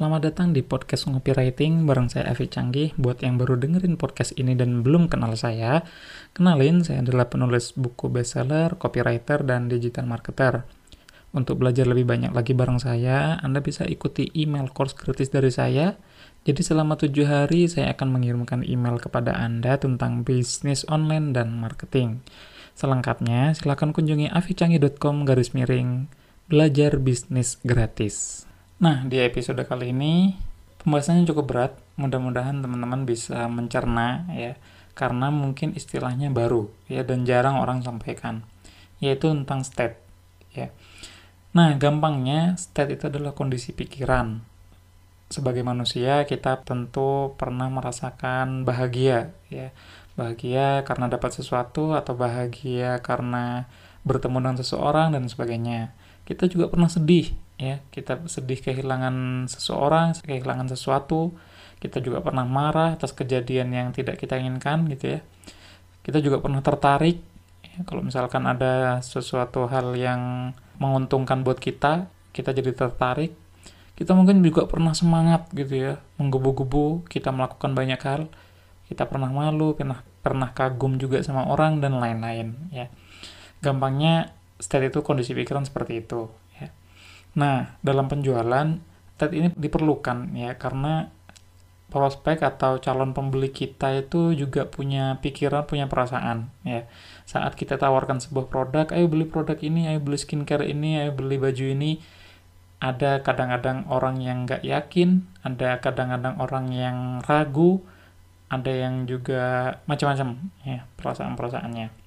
Selamat 0.00 0.32
datang 0.32 0.56
di 0.56 0.64
podcast 0.64 1.12
Ngopi 1.12 1.36
Writing 1.36 1.84
bareng 1.84 2.08
saya 2.08 2.32
Avi 2.32 2.48
Canggih. 2.48 2.96
Buat 2.96 3.20
yang 3.20 3.36
baru 3.36 3.60
dengerin 3.60 4.00
podcast 4.00 4.32
ini 4.40 4.56
dan 4.56 4.80
belum 4.80 5.12
kenal 5.12 5.36
saya, 5.36 5.84
kenalin 6.32 6.80
saya 6.80 7.04
adalah 7.04 7.28
penulis 7.28 7.76
buku 7.76 8.08
bestseller, 8.08 8.80
copywriter, 8.80 9.44
dan 9.44 9.68
digital 9.68 10.08
marketer. 10.08 10.64
Untuk 11.36 11.60
belajar 11.60 11.84
lebih 11.84 12.08
banyak 12.08 12.32
lagi 12.32 12.56
bareng 12.56 12.80
saya, 12.80 13.36
Anda 13.44 13.60
bisa 13.60 13.84
ikuti 13.84 14.32
email 14.32 14.72
course 14.72 14.96
gratis 14.96 15.28
dari 15.28 15.52
saya. 15.52 16.00
Jadi 16.48 16.64
selama 16.64 16.96
tujuh 16.96 17.28
hari 17.28 17.68
saya 17.68 17.92
akan 17.92 18.08
mengirimkan 18.08 18.64
email 18.64 18.96
kepada 18.96 19.36
Anda 19.36 19.76
tentang 19.76 20.24
bisnis 20.24 20.88
online 20.88 21.36
dan 21.36 21.60
marketing. 21.60 22.24
Selengkapnya, 22.72 23.52
silakan 23.52 23.92
kunjungi 23.92 24.32
avicanggih.com 24.32 25.28
garis 25.28 25.52
miring 25.52 26.08
belajar 26.48 26.96
bisnis 26.96 27.60
gratis. 27.68 28.48
Nah, 28.80 29.04
di 29.04 29.20
episode 29.20 29.60
kali 29.68 29.92
ini 29.92 30.32
pembahasannya 30.80 31.28
cukup 31.28 31.44
berat. 31.44 31.72
Mudah-mudahan 32.00 32.64
teman-teman 32.64 33.04
bisa 33.04 33.44
mencerna 33.44 34.24
ya. 34.32 34.56
Karena 34.96 35.28
mungkin 35.28 35.76
istilahnya 35.76 36.32
baru 36.32 36.72
ya 36.88 37.04
dan 37.04 37.28
jarang 37.28 37.60
orang 37.60 37.84
sampaikan 37.84 38.44
yaitu 39.00 39.28
tentang 39.32 39.64
state 39.64 40.00
ya. 40.56 40.72
Nah 41.52 41.76
gampangnya 41.76 42.56
state 42.56 42.96
itu 42.96 43.12
adalah 43.12 43.36
kondisi 43.36 43.76
pikiran. 43.76 44.40
Sebagai 45.28 45.60
manusia 45.60 46.24
kita 46.24 46.64
tentu 46.64 47.36
pernah 47.36 47.68
merasakan 47.68 48.64
bahagia 48.64 49.36
ya. 49.52 49.76
Bahagia 50.16 50.88
karena 50.88 51.04
dapat 51.12 51.36
sesuatu 51.36 51.92
atau 51.92 52.16
bahagia 52.16 52.96
karena 53.04 53.68
bertemu 54.08 54.40
dengan 54.40 54.56
seseorang 54.56 55.12
dan 55.12 55.28
sebagainya. 55.28 55.92
Kita 56.24 56.48
juga 56.48 56.72
pernah 56.72 56.88
sedih 56.88 57.32
ya 57.60 57.84
kita 57.92 58.24
sedih 58.24 58.56
kehilangan 58.64 59.44
seseorang 59.52 60.16
kehilangan 60.24 60.72
sesuatu 60.72 61.36
kita 61.80 62.04
juga 62.04 62.20
pernah 62.20 62.44
marah 62.44 62.96
atas 62.96 63.16
kejadian 63.16 63.72
yang 63.72 63.88
tidak 63.96 64.20
kita 64.20 64.36
inginkan 64.36 64.84
gitu 64.92 65.16
ya. 65.16 65.20
Kita 66.04 66.20
juga 66.20 66.40
pernah 66.40 66.60
tertarik 66.60 67.20
ya, 67.64 67.80
kalau 67.88 68.04
misalkan 68.04 68.44
ada 68.44 69.00
sesuatu 69.00 69.64
hal 69.68 69.96
yang 69.96 70.52
menguntungkan 70.76 71.40
buat 71.40 71.56
kita 71.56 72.08
kita 72.36 72.52
jadi 72.52 72.76
tertarik. 72.76 73.32
Kita 73.96 74.16
mungkin 74.16 74.40
juga 74.40 74.64
pernah 74.64 74.96
semangat 74.96 75.48
gitu 75.52 75.76
ya 75.76 75.92
menggebu-gebu 76.20 77.08
kita 77.08 77.32
melakukan 77.32 77.72
banyak 77.72 78.00
hal. 78.00 78.22
Kita 78.84 79.08
pernah 79.08 79.32
malu 79.32 79.72
pernah 79.72 80.04
pernah 80.20 80.52
kagum 80.52 81.00
juga 81.00 81.24
sama 81.24 81.48
orang 81.48 81.80
dan 81.80 81.96
lain-lain 81.96 82.56
ya. 82.72 82.92
Gampangnya 83.64 84.36
state 84.60 84.92
itu 84.92 85.00
kondisi 85.00 85.32
pikiran 85.32 85.64
seperti 85.64 86.04
itu 86.04 86.28
nah 87.36 87.78
dalam 87.80 88.10
penjualan 88.10 88.80
state 89.14 89.36
ini 89.36 89.48
diperlukan 89.52 90.32
ya 90.32 90.56
karena 90.56 91.12
prospek 91.90 92.40
atau 92.46 92.78
calon 92.78 93.12
pembeli 93.12 93.50
kita 93.50 93.92
itu 93.98 94.32
juga 94.32 94.64
punya 94.64 95.18
pikiran, 95.18 95.66
punya 95.66 95.90
perasaan 95.90 96.48
ya. 96.62 96.86
Saat 97.26 97.58
kita 97.58 97.76
tawarkan 97.76 98.22
sebuah 98.22 98.46
produk, 98.46 98.86
ayo 98.94 99.10
beli 99.10 99.26
produk 99.26 99.58
ini, 99.58 99.90
ayo 99.90 99.98
beli 99.98 100.16
skincare 100.16 100.70
ini, 100.70 101.02
ayo 101.02 101.12
beli 101.12 101.36
baju 101.36 101.66
ini, 101.66 101.98
ada 102.80 103.20
kadang-kadang 103.20 103.90
orang 103.90 104.22
yang 104.22 104.46
nggak 104.48 104.62
yakin, 104.64 105.26
ada 105.44 105.82
kadang-kadang 105.82 106.38
orang 106.40 106.72
yang 106.72 106.96
ragu, 107.26 107.82
ada 108.48 108.70
yang 108.72 109.04
juga 109.04 109.76
macam-macam 109.84 110.48
ya 110.64 110.86
perasaan-perasaannya. 110.96 111.99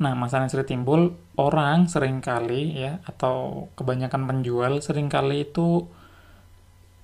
Nah, 0.00 0.16
masalah 0.16 0.48
yang 0.48 0.52
sering 0.56 0.70
timbul, 0.80 1.12
orang 1.36 1.84
sering 1.84 2.24
kali 2.24 2.72
ya, 2.72 3.04
atau 3.04 3.68
kebanyakan 3.76 4.24
penjual 4.24 4.80
sering 4.80 5.12
kali 5.12 5.44
itu 5.44 5.84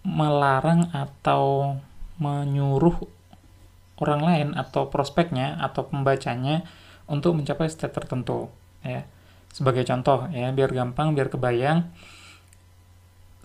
melarang 0.01 0.89
atau 0.97 1.77
menyuruh 2.17 2.97
orang 4.01 4.21
lain 4.25 4.49
atau 4.57 4.89
prospeknya 4.89 5.61
atau 5.61 5.85
pembacanya 5.85 6.65
untuk 7.05 7.37
mencapai 7.37 7.69
state 7.69 7.93
tertentu 7.93 8.49
ya. 8.81 9.05
Sebagai 9.53 9.85
contoh 9.85 10.29
ya, 10.33 10.49
biar 10.57 10.73
gampang, 10.73 11.13
biar 11.13 11.29
kebayang 11.29 11.89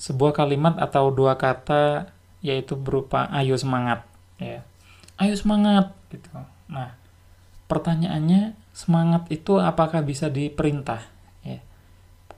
sebuah 0.01 0.34
kalimat 0.34 0.79
atau 0.81 1.13
dua 1.13 1.38
kata 1.38 2.10
yaitu 2.41 2.74
berupa 2.74 3.29
ayo 3.38 3.53
semangat 3.53 4.01
ya. 4.41 4.65
Ayo 5.22 5.38
semangat 5.38 5.93
gitu. 6.10 6.34
Nah, 6.65 6.98
pertanyaannya 7.70 8.58
semangat 8.71 9.27
itu 9.31 9.59
apakah 9.59 10.03
bisa 10.03 10.31
diperintah? 10.31 11.03
Ya. 11.43 11.59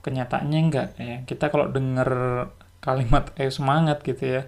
Kenyataannya 0.02 0.58
enggak 0.60 0.88
ya. 0.98 1.22
Kita 1.24 1.48
kalau 1.50 1.70
dengar 1.70 2.10
kalimat 2.84 3.32
eh 3.40 3.48
semangat 3.48 4.04
gitu 4.04 4.28
ya 4.28 4.42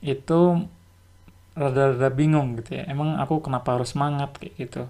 itu 0.00 0.64
rada-rada 1.56 2.08
bingung 2.12 2.60
gitu 2.60 2.76
ya. 2.80 2.84
Emang 2.90 3.16
aku 3.16 3.40
kenapa 3.40 3.76
harus 3.78 3.96
semangat 3.96 4.36
kayak 4.36 4.54
gitu. 4.60 4.82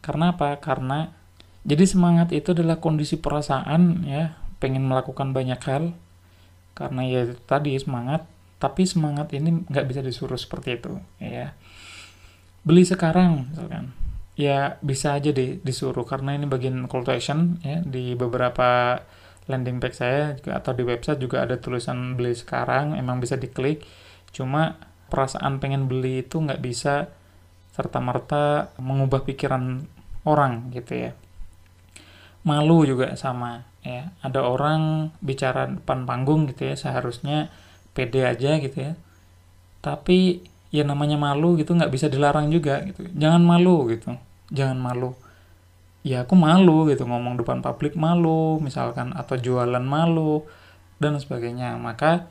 Karena 0.00 0.32
apa? 0.32 0.56
Karena 0.62 1.12
jadi 1.66 1.84
semangat 1.84 2.30
itu 2.30 2.54
adalah 2.54 2.78
kondisi 2.78 3.18
perasaan 3.18 4.06
ya 4.06 4.38
pengen 4.62 4.88
melakukan 4.88 5.36
banyak 5.36 5.60
hal. 5.66 5.92
Karena 6.72 7.02
ya 7.04 7.22
tadi 7.44 7.76
semangat. 7.76 8.24
Tapi 8.56 8.88
semangat 8.88 9.36
ini 9.36 9.68
nggak 9.68 9.84
bisa 9.84 10.00
disuruh 10.00 10.40
seperti 10.40 10.80
itu 10.80 10.96
ya. 11.20 11.52
Beli 12.64 12.88
sekarang 12.88 13.52
misalkan 13.52 13.92
ya 14.36 14.76
bisa 14.84 15.16
aja 15.16 15.32
deh 15.32 15.56
disuruh 15.64 16.04
karena 16.04 16.36
ini 16.36 16.44
bagian 16.44 16.84
call 16.92 17.08
to 17.08 17.10
action 17.16 17.56
ya 17.64 17.80
di 17.80 18.12
beberapa 18.12 19.00
landing 19.48 19.80
page 19.80 19.96
saya 19.96 20.36
juga 20.36 20.60
atau 20.60 20.76
di 20.76 20.84
website 20.84 21.22
juga 21.22 21.42
ada 21.48 21.56
tulisan 21.56 22.14
beli 22.14 22.36
sekarang 22.36 22.94
emang 23.00 23.18
bisa 23.18 23.40
diklik. 23.40 23.82
Cuma 24.34 24.76
perasaan 25.08 25.62
pengen 25.62 25.88
beli 25.88 26.26
itu 26.26 26.36
nggak 26.36 26.60
bisa 26.60 27.08
serta-merta 27.72 28.76
mengubah 28.76 29.24
pikiran 29.24 29.86
orang 30.28 30.68
gitu 30.74 31.08
ya. 31.08 31.12
Malu 32.44 32.84
juga 32.84 33.14
sama 33.16 33.64
ya. 33.86 34.12
Ada 34.20 34.44
orang 34.44 35.14
bicara 35.22 35.70
depan 35.70 36.04
panggung 36.04 36.50
gitu 36.50 36.68
ya 36.68 36.74
seharusnya 36.76 37.48
pede 37.94 38.26
aja 38.26 38.58
gitu 38.58 38.92
ya. 38.92 38.92
Tapi 39.80 40.42
ya 40.74 40.82
namanya 40.82 41.14
malu 41.14 41.54
gitu 41.54 41.72
nggak 41.72 41.94
bisa 41.94 42.10
dilarang 42.10 42.50
juga 42.50 42.82
gitu. 42.82 43.06
Jangan 43.14 43.40
malu 43.46 43.86
gitu 43.94 44.18
jangan 44.52 44.78
malu. 44.78 45.14
Ya 46.06 46.22
aku 46.22 46.38
malu 46.38 46.86
gitu 46.86 47.02
ngomong 47.02 47.42
depan 47.42 47.62
publik 47.66 47.98
malu 47.98 48.62
misalkan 48.62 49.10
atau 49.16 49.34
jualan 49.34 49.82
malu 49.82 50.46
dan 51.02 51.18
sebagainya. 51.18 51.74
Maka 51.78 52.30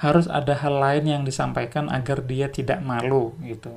harus 0.00 0.28
ada 0.28 0.56
hal 0.56 0.80
lain 0.80 1.04
yang 1.08 1.22
disampaikan 1.24 1.88
agar 1.92 2.24
dia 2.24 2.48
tidak 2.48 2.80
malu 2.80 3.36
gitu. 3.44 3.76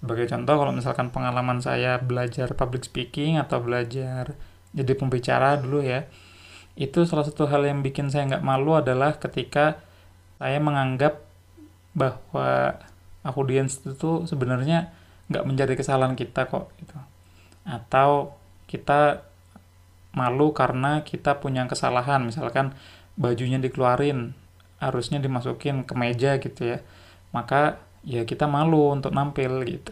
Sebagai 0.00 0.28
contoh 0.28 0.56
kalau 0.60 0.72
misalkan 0.72 1.08
pengalaman 1.08 1.64
saya 1.64 1.96
belajar 2.00 2.52
public 2.52 2.84
speaking 2.88 3.40
atau 3.40 3.60
belajar 3.60 4.36
jadi 4.74 4.92
pembicara 4.98 5.56
dulu 5.56 5.80
ya 5.80 6.04
itu 6.74 7.06
salah 7.06 7.22
satu 7.22 7.46
hal 7.46 7.62
yang 7.62 7.86
bikin 7.86 8.10
saya 8.10 8.26
nggak 8.26 8.44
malu 8.44 8.74
adalah 8.74 9.14
ketika 9.14 9.78
saya 10.42 10.58
menganggap 10.58 11.22
bahwa 11.94 12.82
audiens 13.22 13.78
itu 13.86 14.26
sebenarnya 14.26 14.90
nggak 15.34 15.42
menjadi 15.50 15.74
kesalahan 15.74 16.14
kita 16.14 16.46
kok 16.46 16.70
gitu. 16.78 16.94
Atau 17.66 18.38
kita 18.70 19.26
malu 20.14 20.54
karena 20.54 21.02
kita 21.02 21.42
punya 21.42 21.66
kesalahan. 21.66 22.22
Misalkan 22.22 22.78
bajunya 23.18 23.58
dikeluarin 23.58 24.38
harusnya 24.78 25.18
dimasukin 25.18 25.82
ke 25.82 25.98
meja 25.98 26.38
gitu 26.38 26.78
ya. 26.78 26.78
Maka 27.34 27.82
ya 28.06 28.22
kita 28.22 28.46
malu 28.46 28.94
untuk 28.94 29.10
nampil 29.10 29.66
gitu. 29.66 29.90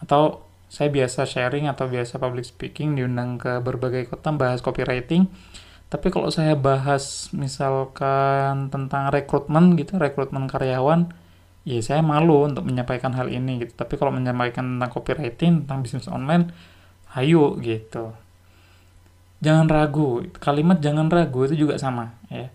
Atau 0.00 0.40
saya 0.72 0.88
biasa 0.88 1.28
sharing 1.28 1.68
atau 1.68 1.86
biasa 1.86 2.16
public 2.16 2.48
speaking 2.48 2.96
diundang 2.96 3.36
ke 3.36 3.60
berbagai 3.60 4.08
kota 4.08 4.32
bahas 4.32 4.64
copywriting. 4.64 5.28
Tapi 5.92 6.08
kalau 6.08 6.32
saya 6.32 6.56
bahas 6.56 7.28
misalkan 7.30 8.72
tentang 8.72 9.12
rekrutmen 9.12 9.76
gitu 9.78 10.00
rekrutmen 10.00 10.48
karyawan 10.50 11.12
ya 11.64 11.80
saya 11.80 12.04
malu 12.04 12.44
untuk 12.44 12.68
menyampaikan 12.68 13.16
hal 13.16 13.32
ini 13.32 13.64
gitu. 13.64 13.72
Tapi 13.74 13.96
kalau 13.96 14.12
menyampaikan 14.12 14.76
tentang 14.76 14.90
copywriting 14.92 15.64
tentang 15.64 15.80
bisnis 15.80 16.06
online 16.12 16.52
ayo 17.16 17.56
gitu. 17.58 18.12
Jangan 19.40 19.66
ragu. 19.68 20.24
Kalimat 20.36 20.78
jangan 20.84 21.08
ragu 21.08 21.48
itu 21.48 21.66
juga 21.66 21.80
sama 21.80 22.16
ya. 22.28 22.52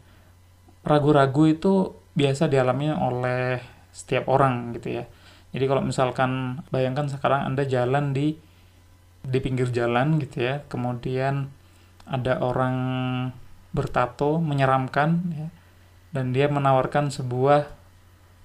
Ragu-ragu 0.86 1.44
itu 1.50 1.98
biasa 2.16 2.48
dialami 2.48 2.94
oleh 2.94 3.60
setiap 3.90 4.30
orang 4.30 4.78
gitu 4.78 5.02
ya. 5.02 5.04
Jadi 5.50 5.66
kalau 5.66 5.82
misalkan 5.82 6.62
bayangkan 6.70 7.10
sekarang 7.10 7.50
anda 7.50 7.66
jalan 7.66 8.14
di 8.14 8.38
di 9.26 9.38
pinggir 9.42 9.74
jalan 9.74 10.22
gitu 10.22 10.46
ya. 10.46 10.62
Kemudian 10.70 11.50
ada 12.06 12.42
orang 12.42 12.78
bertato 13.74 14.38
menyeramkan 14.38 15.10
ya. 15.34 15.48
Dan 16.10 16.34
dia 16.34 16.50
menawarkan 16.50 17.14
sebuah 17.14 17.79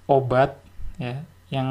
obat 0.05 0.57
ya 1.01 1.25
yang 1.51 1.69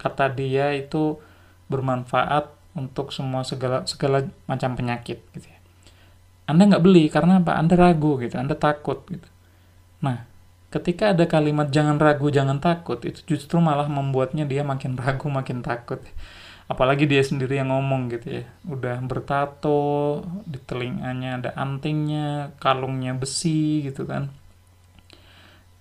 kata 0.00 0.32
dia 0.32 0.72
itu 0.72 1.20
bermanfaat 1.68 2.48
untuk 2.76 3.12
semua 3.12 3.44
segala 3.44 3.84
segala 3.88 4.28
macam 4.48 4.76
penyakit 4.76 5.20
gitu 5.32 5.46
ya. 5.48 5.58
Anda 6.46 6.76
nggak 6.76 6.84
beli 6.84 7.10
karena 7.10 7.42
apa? 7.42 7.58
Anda 7.58 7.74
ragu 7.74 8.20
gitu, 8.22 8.38
Anda 8.38 8.54
takut 8.54 9.02
gitu. 9.10 9.26
Nah, 10.04 10.28
ketika 10.70 11.10
ada 11.10 11.26
kalimat 11.26 11.72
jangan 11.74 11.98
ragu, 11.98 12.30
jangan 12.30 12.62
takut, 12.62 13.02
itu 13.02 13.18
justru 13.26 13.58
malah 13.58 13.90
membuatnya 13.90 14.46
dia 14.46 14.62
makin 14.62 14.94
ragu, 15.02 15.26
makin 15.26 15.64
takut. 15.66 15.98
Apalagi 16.66 17.06
dia 17.06 17.22
sendiri 17.22 17.58
yang 17.58 17.74
ngomong 17.74 18.10
gitu 18.14 18.42
ya. 18.42 18.44
Udah 18.66 19.02
bertato, 19.02 20.22
di 20.46 20.58
telinganya 20.62 21.42
ada 21.42 21.50
antingnya, 21.58 22.54
kalungnya 22.62 23.14
besi 23.18 23.86
gitu 23.86 24.06
kan 24.06 24.30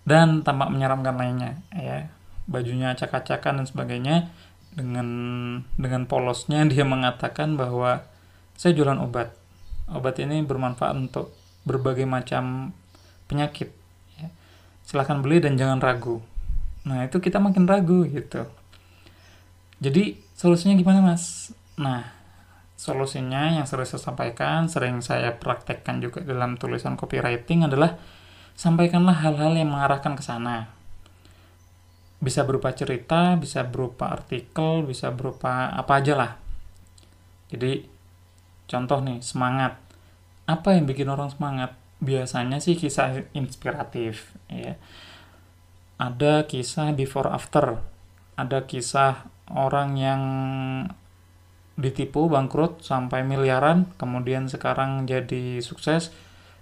dan 0.05 0.45
tampak 0.45 0.69
menyeramkan 0.69 1.17
lainnya 1.17 1.59
ya. 1.73 2.07
Bajunya 2.45 2.93
acak-acakan 2.93 3.61
dan 3.61 3.65
sebagainya. 3.65 4.17
Dengan 4.75 5.07
dengan 5.79 6.03
polosnya 6.05 6.61
dia 6.67 6.85
mengatakan 6.85 7.57
bahwa 7.57 8.05
saya 8.53 8.77
jualan 8.77 9.01
obat. 9.01 9.33
Obat 9.89 10.21
ini 10.21 10.45
bermanfaat 10.45 10.93
untuk 10.95 11.33
berbagai 11.65 12.05
macam 12.05 12.73
penyakit 13.25 13.73
ya. 14.21 14.29
silahkan 14.85 15.19
beli 15.25 15.41
dan 15.41 15.57
jangan 15.57 15.81
ragu. 15.81 16.21
Nah 16.85 17.09
itu 17.09 17.17
kita 17.17 17.41
makin 17.41 17.65
ragu 17.65 18.05
gitu. 18.05 18.45
Jadi 19.81 20.21
solusinya 20.37 20.77
gimana 20.77 21.01
mas? 21.01 21.51
Nah, 21.75 22.07
solusinya 22.79 23.59
yang 23.59 23.67
sering 23.67 23.87
saya 23.87 24.01
sampaikan, 24.01 24.71
sering 24.71 25.03
saya 25.03 25.35
praktekkan 25.35 25.99
juga 25.99 26.23
dalam 26.23 26.55
tulisan 26.55 26.95
copywriting 26.95 27.67
adalah 27.67 27.99
sampaikanlah 28.55 29.19
hal-hal 29.21 29.53
yang 29.55 29.71
mengarahkan 29.71 30.15
ke 30.15 30.23
sana. 30.23 30.71
Bisa 32.23 32.47
berupa 32.47 32.71
cerita, 32.71 33.35
bisa 33.35 33.67
berupa 33.67 34.09
artikel, 34.09 34.87
bisa 34.87 35.11
berupa 35.11 35.69
apa 35.75 35.99
aja 35.99 36.13
lah. 36.15 36.31
Jadi, 37.51 37.85
contoh 38.65 39.03
nih, 39.03 39.19
semangat. 39.21 39.77
Apa 40.47 40.73
yang 40.73 40.87
bikin 40.87 41.11
orang 41.11 41.29
semangat? 41.29 41.75
Biasanya 41.99 42.57
sih 42.63 42.79
kisah 42.79 43.27
inspiratif, 43.35 44.33
ya. 44.49 44.79
Ada 45.95 46.47
kisah 46.47 46.91
before 46.91 47.31
after, 47.31 47.79
ada 48.35 48.67
kisah 48.67 49.29
orang 49.51 49.95
yang 49.95 50.21
ditipu 51.75 52.31
bangkrut 52.31 52.79
sampai 52.79 53.27
miliaran 53.27 53.91
kemudian 53.99 54.47
sekarang 54.47 55.03
jadi 55.03 55.59
sukses 55.59 56.15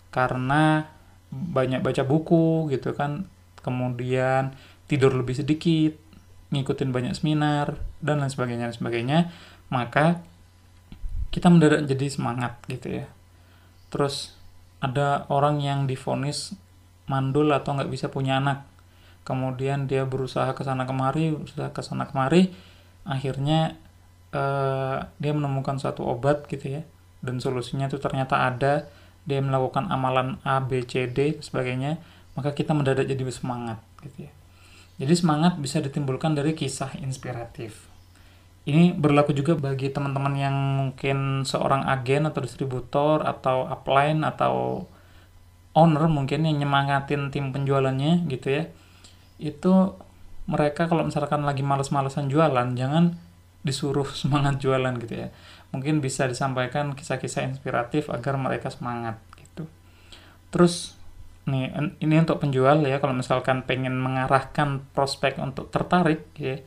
karena 0.10 0.90
banyak 1.34 1.82
baca 1.82 2.06
buku 2.06 2.70
gitu 2.70 2.94
kan. 2.94 3.26
Kemudian 3.66 4.54
tidur 4.86 5.16
lebih 5.16 5.34
sedikit 5.34 5.98
ngikutin 6.54 6.94
banyak 6.94 7.14
seminar 7.18 7.82
dan 7.98 8.22
lain 8.22 8.30
sebagainya 8.30 8.70
dan 8.70 8.76
sebagainya. 8.78 9.20
Maka 9.74 10.22
kita 11.34 11.50
mendadak 11.50 11.90
jadi 11.90 12.06
semangat 12.14 12.62
gitu 12.70 13.02
ya. 13.02 13.06
Terus 13.90 14.38
ada 14.78 15.26
orang 15.34 15.64
yang 15.64 15.90
difonis 15.90 16.54
mandul 17.10 17.50
atau 17.50 17.74
nggak 17.74 17.90
bisa 17.90 18.14
punya 18.14 18.38
anak. 18.38 18.70
Kemudian 19.24 19.90
dia 19.90 20.04
berusaha 20.04 20.52
ke 20.54 20.62
sana 20.62 20.86
kemari 20.86 21.34
berusaha 21.34 21.74
ke 21.74 21.82
sana 21.82 22.06
kemari. 22.06 22.54
Akhirnya 23.08 23.80
uh, 24.36 25.10
dia 25.18 25.32
menemukan 25.34 25.82
suatu 25.82 26.06
obat 26.06 26.46
gitu 26.52 26.80
ya. 26.80 26.82
Dan 27.24 27.40
solusinya 27.40 27.88
itu 27.88 27.98
ternyata 27.98 28.46
ada 28.46 28.92
dia 29.24 29.40
melakukan 29.40 29.88
amalan 29.88 30.40
A 30.44 30.60
B 30.60 30.84
C 30.84 31.08
D 31.08 31.40
sebagainya 31.40 32.00
maka 32.34 32.52
kita 32.52 32.74
mendadak 32.76 33.06
jadi 33.08 33.24
semangat 33.30 33.80
gitu 34.02 34.28
ya. 34.28 34.34
Jadi 35.02 35.14
semangat 35.18 35.58
bisa 35.58 35.82
ditimbulkan 35.82 36.38
dari 36.38 36.54
kisah 36.54 36.94
inspiratif. 37.02 37.90
Ini 38.64 38.96
berlaku 38.96 39.36
juga 39.36 39.60
bagi 39.60 39.92
teman-teman 39.92 40.34
yang 40.40 40.56
mungkin 40.56 41.44
seorang 41.44 41.84
agen 41.84 42.30
atau 42.30 42.40
distributor 42.40 43.20
atau 43.26 43.68
upline 43.68 44.24
atau 44.24 44.88
owner 45.76 46.06
mungkin 46.08 46.48
yang 46.48 46.64
nyemangatin 46.64 47.34
tim 47.34 47.52
penjualannya 47.52 48.24
gitu 48.32 48.48
ya. 48.54 48.64
Itu 49.42 50.00
mereka 50.48 50.88
kalau 50.88 51.04
misalkan 51.04 51.44
lagi 51.44 51.60
males-malesan 51.66 52.32
jualan 52.32 52.78
jangan 52.78 53.20
disuruh 53.64 54.08
semangat 54.22 54.60
jualan 54.60 54.94
gitu 55.02 55.28
ya. 55.28 55.30
Mungkin 55.74 56.04
bisa 56.04 56.30
disampaikan 56.30 56.94
kisah-kisah 56.94 57.50
inspiratif 57.50 58.12
agar 58.14 58.38
mereka 58.38 58.70
semangat 58.70 59.18
gitu. 59.40 59.66
Terus 60.54 60.94
nih 61.44 61.76
ini 62.00 62.16
untuk 62.24 62.40
penjual 62.40 62.88
ya 62.88 63.04
kalau 63.04 63.12
misalkan 63.12 63.68
pengen 63.68 64.00
mengarahkan 64.00 64.86
prospek 64.94 65.42
untuk 65.42 65.74
tertarik 65.74 66.30
ya. 66.38 66.62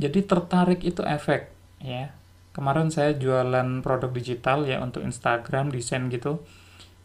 Jadi 0.00 0.24
tertarik 0.24 0.80
itu 0.80 1.04
efek 1.04 1.52
ya. 1.84 2.16
Kemarin 2.50 2.88
saya 2.90 3.14
jualan 3.14 3.84
produk 3.84 4.10
digital 4.10 4.66
ya 4.66 4.80
untuk 4.80 5.04
Instagram 5.04 5.70
desain 5.70 6.08
gitu. 6.08 6.40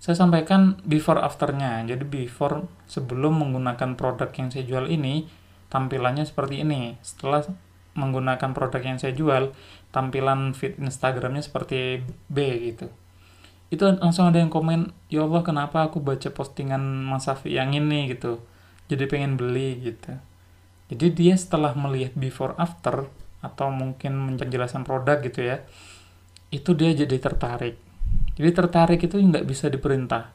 Saya 0.02 0.16
sampaikan 0.18 0.80
before 0.88 1.22
afternya. 1.22 1.84
Jadi 1.86 2.06
before 2.08 2.66
sebelum 2.88 3.44
menggunakan 3.44 3.94
produk 4.00 4.30
yang 4.38 4.50
saya 4.50 4.66
jual 4.66 4.86
ini 4.90 5.28
tampilannya 5.70 6.26
seperti 6.26 6.64
ini. 6.66 6.98
Setelah 7.06 7.46
menggunakan 7.96 8.52
produk 8.52 8.84
yang 8.84 9.00
saya 9.00 9.16
jual, 9.16 9.56
tampilan 9.96 10.52
feed 10.52 10.78
Instagramnya 10.78 11.42
seperti 11.42 12.04
B 12.28 12.38
gitu. 12.72 12.92
Itu 13.72 13.88
langsung 13.88 14.30
ada 14.30 14.38
yang 14.38 14.52
komen, 14.52 14.92
ya 15.08 15.26
Allah 15.26 15.42
kenapa 15.42 15.88
aku 15.88 16.04
baca 16.04 16.30
postingan 16.30 16.84
Mas 17.08 17.26
Safi 17.26 17.56
yang 17.56 17.72
ini 17.72 18.12
gitu. 18.12 18.44
Jadi 18.92 19.10
pengen 19.10 19.40
beli 19.40 19.82
gitu. 19.82 20.14
Jadi 20.92 21.08
dia 21.18 21.34
setelah 21.34 21.74
melihat 21.74 22.14
before 22.14 22.54
after 22.62 23.10
atau 23.42 23.74
mungkin 23.74 24.36
menjelaskan 24.36 24.86
produk 24.86 25.18
gitu 25.24 25.42
ya, 25.42 25.66
itu 26.54 26.78
dia 26.78 26.94
jadi 26.94 27.18
tertarik. 27.18 27.80
Jadi 28.36 28.50
tertarik 28.54 29.00
itu 29.02 29.18
nggak 29.18 29.48
bisa 29.48 29.72
diperintah. 29.72 30.30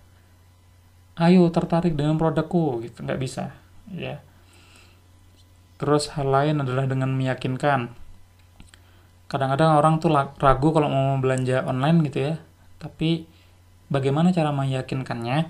Ayo 1.20 1.46
tertarik 1.52 1.94
dengan 1.94 2.16
produkku 2.16 2.82
gitu, 2.82 3.04
nggak 3.04 3.20
bisa. 3.20 3.54
Ya 3.92 4.24
Terus 5.80 6.12
hal 6.12 6.28
lain 6.28 6.60
adalah 6.60 6.84
dengan 6.84 7.08
meyakinkan. 7.16 7.96
Kadang-kadang 9.32 9.80
orang 9.80 9.96
tuh 9.96 10.12
ragu 10.12 10.68
kalau 10.76 10.92
mau 10.92 11.16
belanja 11.16 11.64
online 11.64 12.04
gitu 12.04 12.18
ya. 12.20 12.34
Tapi 12.76 13.24
bagaimana 13.88 14.28
cara 14.28 14.52
meyakinkannya? 14.52 15.48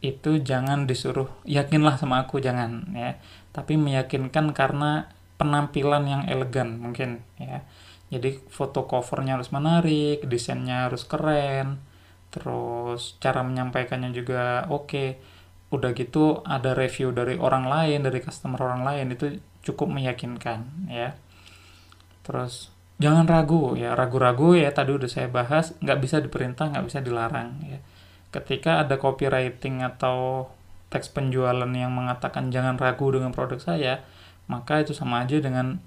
Itu 0.00 0.40
jangan 0.40 0.88
disuruh 0.88 1.28
yakinlah 1.44 2.00
sama 2.00 2.24
aku 2.24 2.40
jangan 2.40 2.88
ya. 2.96 3.20
Tapi 3.52 3.76
meyakinkan 3.76 4.56
karena 4.56 5.12
penampilan 5.36 6.08
yang 6.08 6.22
elegan 6.24 6.80
mungkin 6.80 7.20
ya. 7.36 7.60
Jadi 8.08 8.40
foto 8.48 8.88
covernya 8.88 9.36
harus 9.36 9.52
menarik, 9.52 10.24
desainnya 10.24 10.88
harus 10.88 11.04
keren, 11.04 11.82
terus 12.32 13.20
cara 13.20 13.44
menyampaikannya 13.44 14.16
juga 14.16 14.64
oke. 14.72 14.88
Okay. 14.88 15.08
Udah 15.66 15.90
gitu 15.98 16.46
ada 16.46 16.78
review 16.78 17.10
dari 17.10 17.34
orang 17.36 17.66
lain, 17.66 18.06
dari 18.06 18.22
customer 18.22 18.62
orang 18.62 18.86
lain 18.86 19.06
itu 19.12 19.42
cukup 19.66 19.90
meyakinkan 19.90 20.86
ya. 20.86 21.18
Terus 22.22 22.70
jangan 23.02 23.26
ragu 23.26 23.74
ya. 23.74 23.98
Ragu-ragu 23.98 24.54
ya 24.54 24.70
tadi 24.70 24.94
udah 24.94 25.10
saya 25.10 25.26
bahas 25.26 25.74
nggak 25.82 25.98
bisa 25.98 26.22
diperintah 26.22 26.70
nggak 26.70 26.86
bisa 26.86 27.02
dilarang 27.02 27.58
ya. 27.66 27.82
Ketika 28.30 28.86
ada 28.86 28.94
copywriting 29.02 29.82
atau 29.82 30.48
teks 30.86 31.10
penjualan 31.10 31.66
yang 31.74 31.90
mengatakan 31.90 32.54
jangan 32.54 32.78
ragu 32.78 33.10
dengan 33.10 33.34
produk 33.34 33.58
saya 33.58 34.06
maka 34.46 34.78
itu 34.78 34.94
sama 34.94 35.26
aja 35.26 35.42
dengan 35.42 35.82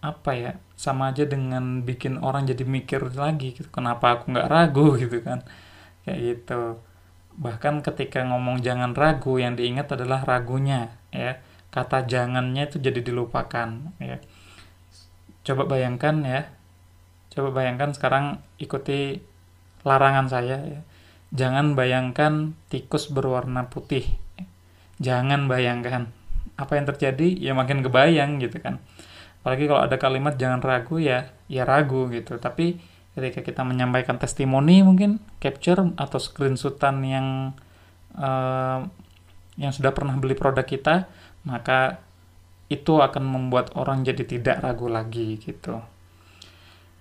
apa 0.00 0.32
ya 0.32 0.52
sama 0.80 1.12
aja 1.12 1.28
dengan 1.28 1.84
bikin 1.84 2.16
orang 2.24 2.48
jadi 2.48 2.64
mikir 2.64 3.12
lagi 3.12 3.52
gitu 3.52 3.68
kenapa 3.68 4.16
aku 4.16 4.32
nggak 4.32 4.48
ragu? 4.48 4.96
gitu 5.02 5.20
kan. 5.20 5.44
Kayak 6.08 6.20
gitu. 6.24 6.80
Bahkan 7.36 7.84
ketika 7.84 8.24
ngomong 8.24 8.64
jangan 8.64 8.96
ragu 8.96 9.36
yang 9.36 9.60
diingat 9.60 9.92
adalah 9.92 10.24
ragunya 10.24 10.96
ya 11.12 11.36
kata 11.76 12.08
jangannya 12.08 12.72
itu 12.72 12.80
jadi 12.80 13.04
dilupakan 13.04 13.92
ya. 14.00 14.16
Coba 15.44 15.68
bayangkan 15.68 16.24
ya. 16.24 16.48
Coba 17.28 17.52
bayangkan 17.52 17.92
sekarang 17.92 18.40
ikuti 18.56 19.20
larangan 19.84 20.32
saya 20.32 20.56
ya. 20.64 20.80
Jangan 21.36 21.76
bayangkan 21.76 22.56
tikus 22.72 23.12
berwarna 23.12 23.68
putih. 23.68 24.08
Jangan 25.04 25.52
bayangkan 25.52 26.08
apa 26.56 26.80
yang 26.80 26.88
terjadi 26.88 27.36
ya 27.36 27.52
makin 27.52 27.84
kebayang 27.84 28.40
gitu 28.40 28.56
kan. 28.56 28.80
Apalagi 29.44 29.68
kalau 29.68 29.84
ada 29.84 30.00
kalimat 30.00 30.40
jangan 30.40 30.64
ragu 30.64 30.96
ya 30.96 31.28
ya 31.44 31.68
ragu 31.68 32.08
gitu. 32.08 32.40
Tapi 32.40 32.80
ketika 33.12 33.44
kita 33.44 33.68
menyampaikan 33.68 34.16
testimoni 34.16 34.80
mungkin 34.80 35.20
capture 35.44 35.92
atau 36.00 36.16
screenshotan 36.16 37.04
yang 37.04 37.52
uh, 38.16 38.88
yang 39.60 39.72
sudah 39.72 39.92
pernah 39.92 40.16
beli 40.16 40.36
produk 40.36 40.64
kita 40.64 41.08
maka 41.46 42.02
itu 42.66 42.98
akan 42.98 43.22
membuat 43.22 43.70
orang 43.78 44.02
jadi 44.02 44.26
tidak 44.26 44.58
ragu 44.60 44.90
lagi 44.90 45.38
gitu. 45.38 45.78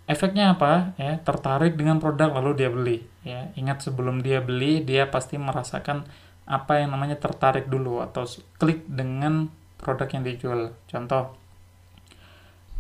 Efeknya 0.06 0.54
apa? 0.54 0.94
Ya, 1.02 1.18
tertarik 1.18 1.74
dengan 1.74 1.98
produk 1.98 2.30
lalu 2.38 2.62
dia 2.62 2.70
beli. 2.70 3.02
Ya, 3.26 3.50
ingat 3.58 3.82
sebelum 3.82 4.22
dia 4.22 4.38
beli 4.46 4.86
dia 4.86 5.10
pasti 5.10 5.42
merasakan 5.42 6.06
apa 6.46 6.78
yang 6.78 6.94
namanya 6.94 7.18
tertarik 7.18 7.66
dulu 7.66 8.06
atau 8.06 8.30
klik 8.62 8.86
dengan 8.86 9.50
produk 9.82 10.06
yang 10.14 10.22
dijual. 10.22 10.78
Contoh 10.86 11.34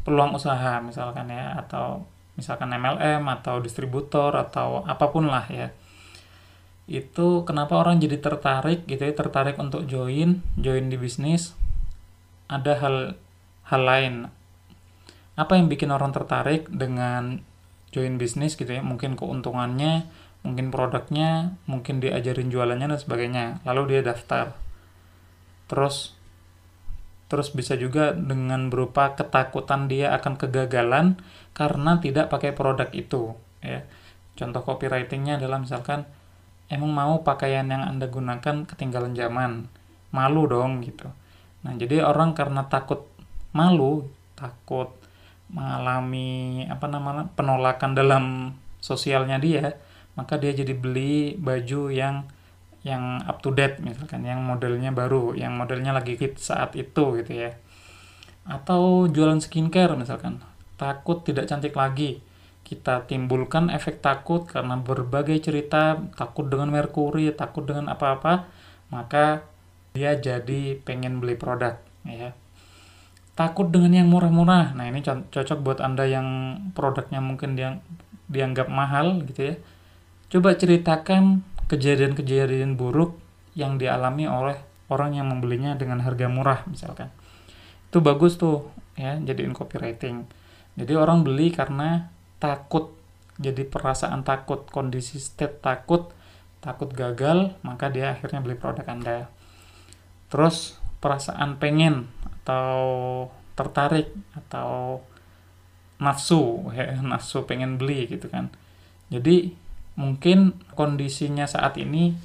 peluang 0.05 0.37
usaha 0.37 0.77
misalkan 0.85 1.33
ya 1.33 1.57
atau 1.57 2.05
misalkan 2.37 2.69
MLM 2.69 3.25
atau 3.41 3.57
distributor 3.57 4.37
atau 4.37 4.85
apa 4.85 5.09
pun 5.09 5.25
lah 5.25 5.49
ya 5.49 5.73
itu 6.85 7.41
kenapa 7.49 7.81
orang 7.81 7.97
jadi 7.97 8.21
tertarik 8.21 8.85
gitu 8.85 9.01
ya 9.01 9.13
tertarik 9.17 9.57
untuk 9.57 9.89
join 9.89 10.45
join 10.57 10.85
di 10.93 10.97
bisnis? 11.01 11.57
Ada 12.45 12.77
hal 12.77 12.95
hal 13.65 13.81
lain. 13.81 14.13
Apa 15.33 15.57
yang 15.57 15.65
bikin 15.67 15.89
orang 15.89 16.13
tertarik 16.13 16.69
dengan 16.69 17.41
join 17.89 18.21
bisnis 18.21 18.53
gitu 18.53 18.69
ya? 18.69 18.85
Mungkin 18.85 19.17
keuntungannya 19.17 20.05
mungkin 20.45 20.69
produknya 20.69 21.57
mungkin 21.65 21.97
diajarin 21.97 22.53
jualannya 22.53 22.93
dan 22.93 23.01
sebagainya. 23.01 23.45
Lalu 23.65 23.97
dia 23.97 24.01
daftar. 24.05 24.53
Terus 25.65 26.13
terus 27.25 27.49
bisa 27.49 27.73
juga 27.73 28.13
dengan 28.13 28.69
berupa 28.69 29.17
ketakutan 29.17 29.89
dia 29.89 30.13
akan 30.13 30.37
kegagalan 30.37 31.17
karena 31.57 31.97
tidak 31.97 32.29
pakai 32.29 32.53
produk 32.53 32.93
itu 32.93 33.33
ya. 33.65 33.81
Contoh 34.37 34.61
copywritingnya 34.61 35.41
adalah 35.41 35.57
misalkan 35.57 36.05
emang 36.69 36.91
mau 36.91 37.15
pakaian 37.21 37.65
yang 37.65 37.83
Anda 37.85 38.09
gunakan 38.09 38.65
ketinggalan 38.65 39.13
zaman. 39.13 39.69
Malu 40.15 40.47
dong 40.47 40.85
gitu. 40.85 41.11
Nah, 41.65 41.73
jadi 41.75 42.05
orang 42.05 42.37
karena 42.37 42.65
takut 42.69 43.09
malu 43.55 44.05
takut 44.35 44.91
mengalami 45.49 46.65
apa 46.67 46.85
namanya 46.91 47.31
penolakan 47.33 47.95
dalam 47.95 48.23
sosialnya 48.83 49.39
dia, 49.39 49.79
maka 50.19 50.35
dia 50.35 50.51
jadi 50.51 50.75
beli 50.75 51.39
baju 51.39 51.89
yang 51.89 52.27
yang 52.85 53.17
up 53.25 53.41
to 53.41 53.49
date 53.49 53.81
misalkan 53.81 54.21
yang 54.21 54.45
modelnya 54.45 54.93
baru, 54.93 55.33
yang 55.33 55.57
modelnya 55.57 55.89
lagi 55.89 56.19
hit 56.19 56.37
saat 56.37 56.77
itu 56.77 57.17
gitu 57.17 57.33
ya. 57.33 57.57
Atau 58.45 59.09
jualan 59.09 59.41
skincare 59.41 59.97
misalkan, 59.97 60.37
takut 60.77 61.25
tidak 61.25 61.49
cantik 61.49 61.73
lagi. 61.73 62.21
Kita 62.65 63.05
timbulkan 63.05 63.69
efek 63.69 64.01
takut 64.01 64.49
karena 64.49 64.81
berbagai 64.81 65.37
cerita, 65.37 66.01
takut 66.17 66.49
dengan 66.49 66.73
merkuri, 66.73 67.29
takut 67.29 67.69
dengan 67.69 67.93
apa-apa, 67.93 68.49
maka 68.89 69.45
dia 69.93 70.17
jadi 70.17 70.81
pengen 70.81 71.21
beli 71.21 71.37
produk 71.37 71.77
ya. 72.03 72.33
Takut 73.37 73.69
dengan 73.69 73.93
yang 73.93 74.09
murah-murah. 74.09 74.73
Nah, 74.73 74.89
ini 74.89 75.05
cocok 75.05 75.59
buat 75.61 75.79
Anda 75.83 76.09
yang 76.09 76.27
produknya 76.73 77.21
mungkin 77.21 77.53
yang 77.53 77.85
dianggap 78.31 78.65
mahal 78.71 79.21
gitu 79.29 79.53
ya. 79.53 79.55
Coba 80.33 80.57
ceritakan 80.57 81.45
kejadian-kejadian 81.69 82.73
buruk 82.73 83.21
yang 83.53 83.77
dialami 83.79 84.25
oleh 84.25 84.57
orang 84.89 85.17
yang 85.17 85.27
membelinya 85.29 85.73
dengan 85.73 86.01
harga 86.05 86.29
murah 86.29 86.61
misalkan 86.69 87.09
itu 87.89 87.97
bagus 88.03 88.37
tuh 88.37 88.69
ya 88.93 89.17
jadiin 89.17 89.55
copywriting 89.55 90.27
jadi 90.77 90.93
orang 90.99 91.25
beli 91.25 91.49
karena 91.49 92.11
takut 92.37 92.95
jadi 93.35 93.67
perasaan 93.67 94.23
takut 94.23 94.63
kondisi 94.71 95.19
state 95.19 95.59
takut 95.59 96.15
takut 96.63 96.87
gagal 96.89 97.53
maka 97.61 97.91
dia 97.91 98.15
akhirnya 98.15 98.41
beli 98.41 98.57
produk 98.57 98.87
anda. 98.87 99.27
Terus 100.31 100.79
perasaan 101.03 101.61
pengen 101.61 102.09
atau 102.41 103.29
tertarik 103.53 104.09
atau 104.33 105.03
nafsu 106.01 106.73
ya 106.75 106.97
nafsu 107.11 107.43
pengen 107.43 107.77
beli 107.77 108.07
gitu 108.07 108.31
kan. 108.31 108.49
Jadi 109.11 109.53
mungkin 109.95 110.57
kondisinya 110.73 111.45
saat 111.45 111.77
ini 111.77 112.15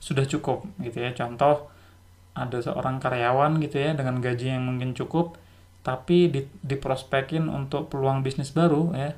sudah 0.00 0.26
cukup 0.26 0.66
gitu 0.82 1.04
ya. 1.04 1.12
Contoh 1.14 1.70
ada 2.38 2.58
seorang 2.62 3.02
karyawan 3.02 3.58
gitu 3.62 3.82
ya 3.82 3.94
dengan 3.94 4.22
gaji 4.22 4.54
yang 4.54 4.62
mungkin 4.62 4.94
cukup 4.94 5.34
tapi 5.82 6.30
di, 6.30 6.46
diprospekin 6.62 7.50
untuk 7.50 7.90
peluang 7.90 8.22
bisnis 8.22 8.54
baru 8.54 8.94
ya 8.94 9.10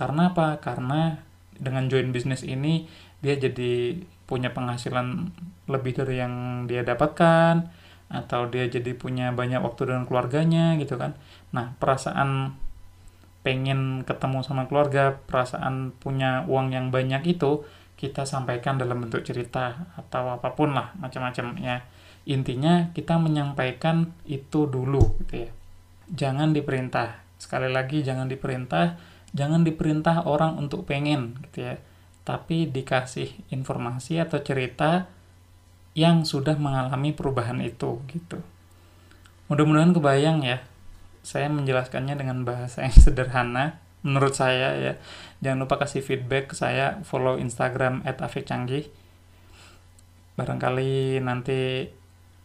karena 0.00 0.32
apa 0.32 0.56
karena 0.64 1.20
dengan 1.60 1.92
join 1.92 2.08
bisnis 2.08 2.40
ini 2.40 2.88
dia 3.20 3.36
jadi 3.36 4.00
punya 4.24 4.56
penghasilan 4.56 5.28
lebih 5.68 6.00
dari 6.00 6.24
yang 6.24 6.64
dia 6.64 6.80
dapatkan 6.80 7.68
atau 8.08 8.48
dia 8.48 8.64
jadi 8.64 8.96
punya 8.96 9.28
banyak 9.36 9.60
waktu 9.60 9.92
dengan 9.92 10.08
keluarganya 10.08 10.80
gitu 10.80 10.96
kan 10.96 11.12
nah 11.52 11.76
perasaan 11.76 12.56
pengen 13.40 14.04
ketemu 14.04 14.44
sama 14.44 14.68
keluarga, 14.68 15.16
perasaan 15.28 15.96
punya 15.96 16.44
uang 16.44 16.76
yang 16.76 16.92
banyak 16.92 17.24
itu 17.24 17.64
kita 17.96 18.24
sampaikan 18.24 18.80
dalam 18.80 19.04
bentuk 19.04 19.24
cerita 19.24 19.92
atau 19.96 20.36
apa 20.36 20.56
pun 20.56 20.72
lah 20.72 20.92
macam-macam 21.00 21.56
ya. 21.60 21.84
Intinya 22.28 22.92
kita 22.92 23.16
menyampaikan 23.16 24.12
itu 24.28 24.68
dulu 24.68 25.20
gitu 25.24 25.48
ya. 25.48 25.50
Jangan 26.12 26.52
diperintah. 26.52 27.24
Sekali 27.40 27.72
lagi 27.72 28.04
jangan 28.04 28.28
diperintah, 28.28 29.00
jangan 29.30 29.62
diperintah 29.62 30.26
orang 30.26 30.58
untuk 30.58 30.86
pengen 30.86 31.38
gitu 31.48 31.70
ya. 31.70 31.74
Tapi 32.26 32.68
dikasih 32.68 33.50
informasi 33.50 34.20
atau 34.20 34.38
cerita 34.42 35.10
yang 35.96 36.22
sudah 36.22 36.54
mengalami 36.54 37.10
perubahan 37.10 37.58
itu 37.62 37.98
gitu. 38.10 38.38
Mudah-mudahan 39.50 39.90
kebayang 39.90 40.46
ya. 40.46 40.62
Saya 41.26 41.50
menjelaskannya 41.50 42.14
dengan 42.16 42.46
bahasa 42.46 42.86
yang 42.86 42.96
sederhana 43.04 43.82
menurut 44.06 44.34
saya 44.36 44.78
ya. 44.78 44.92
Jangan 45.42 45.66
lupa 45.66 45.82
kasih 45.82 46.04
feedback 46.04 46.52
ke 46.52 46.54
saya 46.54 47.02
follow 47.02 47.36
Instagram 47.40 48.06
@afikcanggih 48.06 48.90
barangkali 50.38 51.20
nanti 51.20 51.84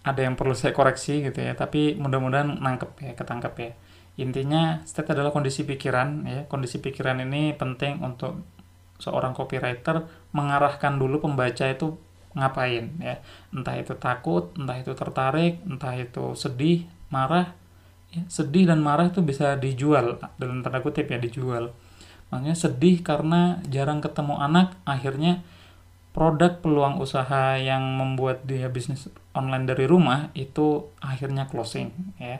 ada 0.04 0.20
yang 0.20 0.36
perlu 0.36 0.52
saya 0.52 0.74
koreksi 0.76 1.24
gitu 1.24 1.40
ya. 1.46 1.54
Tapi 1.54 1.96
mudah-mudahan 1.96 2.60
nangkep 2.60 2.92
ya 3.06 3.14
ketangkep 3.14 3.54
ya 3.62 3.74
intinya 4.16 4.80
state 4.88 5.12
adalah 5.12 5.36
kondisi 5.36 5.68
pikiran 5.68 6.24
ya. 6.24 6.40
Kondisi 6.48 6.80
pikiran 6.80 7.20
ini 7.24 7.52
penting 7.56 8.00
untuk 8.00 8.44
seorang 9.00 9.36
copywriter 9.36 10.08
mengarahkan 10.32 10.96
dulu 10.96 11.20
pembaca 11.24 11.68
itu 11.68 12.00
ngapain 12.36 12.96
ya. 13.00 13.20
Entah 13.52 13.76
itu 13.76 13.96
takut 14.00 14.52
entah 14.56 14.80
itu 14.80 14.92
tertarik 14.96 15.60
entah 15.68 15.96
itu 15.96 16.36
sedih 16.36 16.88
marah 17.12 17.56
ya, 18.12 18.24
sedih 18.28 18.68
dan 18.72 18.80
marah 18.84 19.12
itu 19.12 19.20
bisa 19.24 19.56
dijual 19.60 20.20
dalam 20.40 20.64
tanda 20.64 20.80
kutip 20.80 21.12
ya 21.12 21.20
dijual. 21.20 21.76
Makanya 22.32 22.56
sedih 22.56 23.04
karena 23.04 23.60
jarang 23.68 24.00
ketemu 24.00 24.40
anak 24.40 24.76
akhirnya 24.88 25.44
produk 26.16 26.64
peluang 26.64 27.04
usaha 27.04 27.60
yang 27.60 28.00
membuat 28.00 28.48
dia 28.48 28.72
bisnis 28.72 29.12
online 29.36 29.68
dari 29.68 29.84
rumah 29.84 30.32
itu 30.32 30.88
akhirnya 31.04 31.52
closing 31.52 31.92
ya 32.16 32.40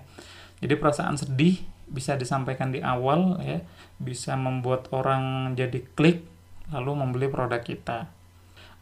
jadi 0.64 0.76
perasaan 0.80 1.20
sedih 1.20 1.60
bisa 1.86 2.18
disampaikan 2.18 2.74
di 2.74 2.82
awal 2.82 3.40
ya. 3.44 3.62
Bisa 4.02 4.36
membuat 4.36 4.92
orang 4.92 5.56
jadi 5.56 5.84
klik 5.96 6.26
lalu 6.74 6.92
membeli 6.98 7.28
produk 7.30 7.62
kita. 7.62 8.10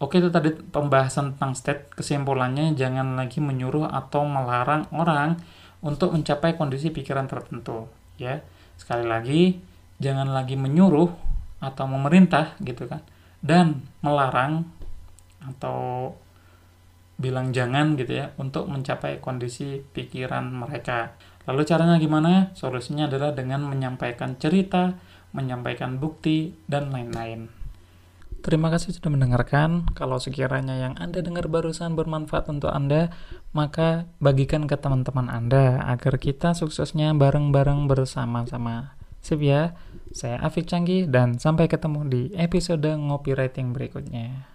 Oke 0.01 0.19
itu 0.19 0.33
tadi 0.33 0.51
pembahasan 0.51 1.35
tentang 1.37 1.53
state. 1.55 1.93
Kesimpulannya 1.93 2.75
jangan 2.75 3.15
lagi 3.15 3.39
menyuruh 3.39 3.87
atau 3.87 4.25
melarang 4.25 4.89
orang 4.91 5.39
untuk 5.83 6.15
mencapai 6.15 6.55
kondisi 6.55 6.89
pikiran 6.89 7.27
tertentu 7.27 7.87
ya. 8.17 8.41
Sekali 8.79 9.05
lagi 9.05 9.41
jangan 10.01 10.31
lagi 10.33 10.57
menyuruh 10.57 11.11
atau 11.63 11.85
memerintah 11.87 12.57
gitu 12.63 12.89
kan. 12.89 13.03
Dan 13.43 13.83
melarang 13.99 14.67
atau 15.43 16.11
bilang 17.19 17.53
jangan 17.53 17.93
gitu 17.93 18.19
ya 18.19 18.33
untuk 18.41 18.65
mencapai 18.67 19.21
kondisi 19.21 19.79
pikiran 19.79 20.49
mereka 20.49 21.13
lalu 21.49 21.61
caranya 21.67 21.97
gimana 21.99 22.51
solusinya 22.55 23.07
adalah 23.11 23.35
dengan 23.35 23.65
menyampaikan 23.67 24.39
cerita 24.39 24.95
menyampaikan 25.33 25.97
bukti 25.97 26.53
dan 26.69 26.93
lain-lain 26.93 27.63
Terima 28.43 28.67
kasih 28.67 28.91
sudah 28.91 29.07
mendengarkan. 29.07 29.87
Kalau 29.95 30.19
sekiranya 30.19 30.75
yang 30.75 30.99
Anda 30.99 31.23
dengar 31.23 31.47
barusan 31.47 31.95
bermanfaat 31.95 32.51
untuk 32.51 32.75
Anda, 32.75 33.07
maka 33.55 34.03
bagikan 34.19 34.67
ke 34.67 34.75
teman-teman 34.75 35.31
Anda 35.31 35.79
agar 35.87 36.19
kita 36.19 36.51
suksesnya 36.51 37.15
bareng-bareng 37.15 37.87
bersama-sama. 37.87 38.99
Sip 39.23 39.39
ya, 39.39 39.79
saya 40.11 40.43
Afik 40.43 40.67
Canggih 40.67 41.07
dan 41.07 41.39
sampai 41.39 41.71
ketemu 41.71 42.03
di 42.03 42.21
episode 42.35 42.83
Ngopi 42.83 43.31
Writing 43.31 43.71
berikutnya. 43.71 44.52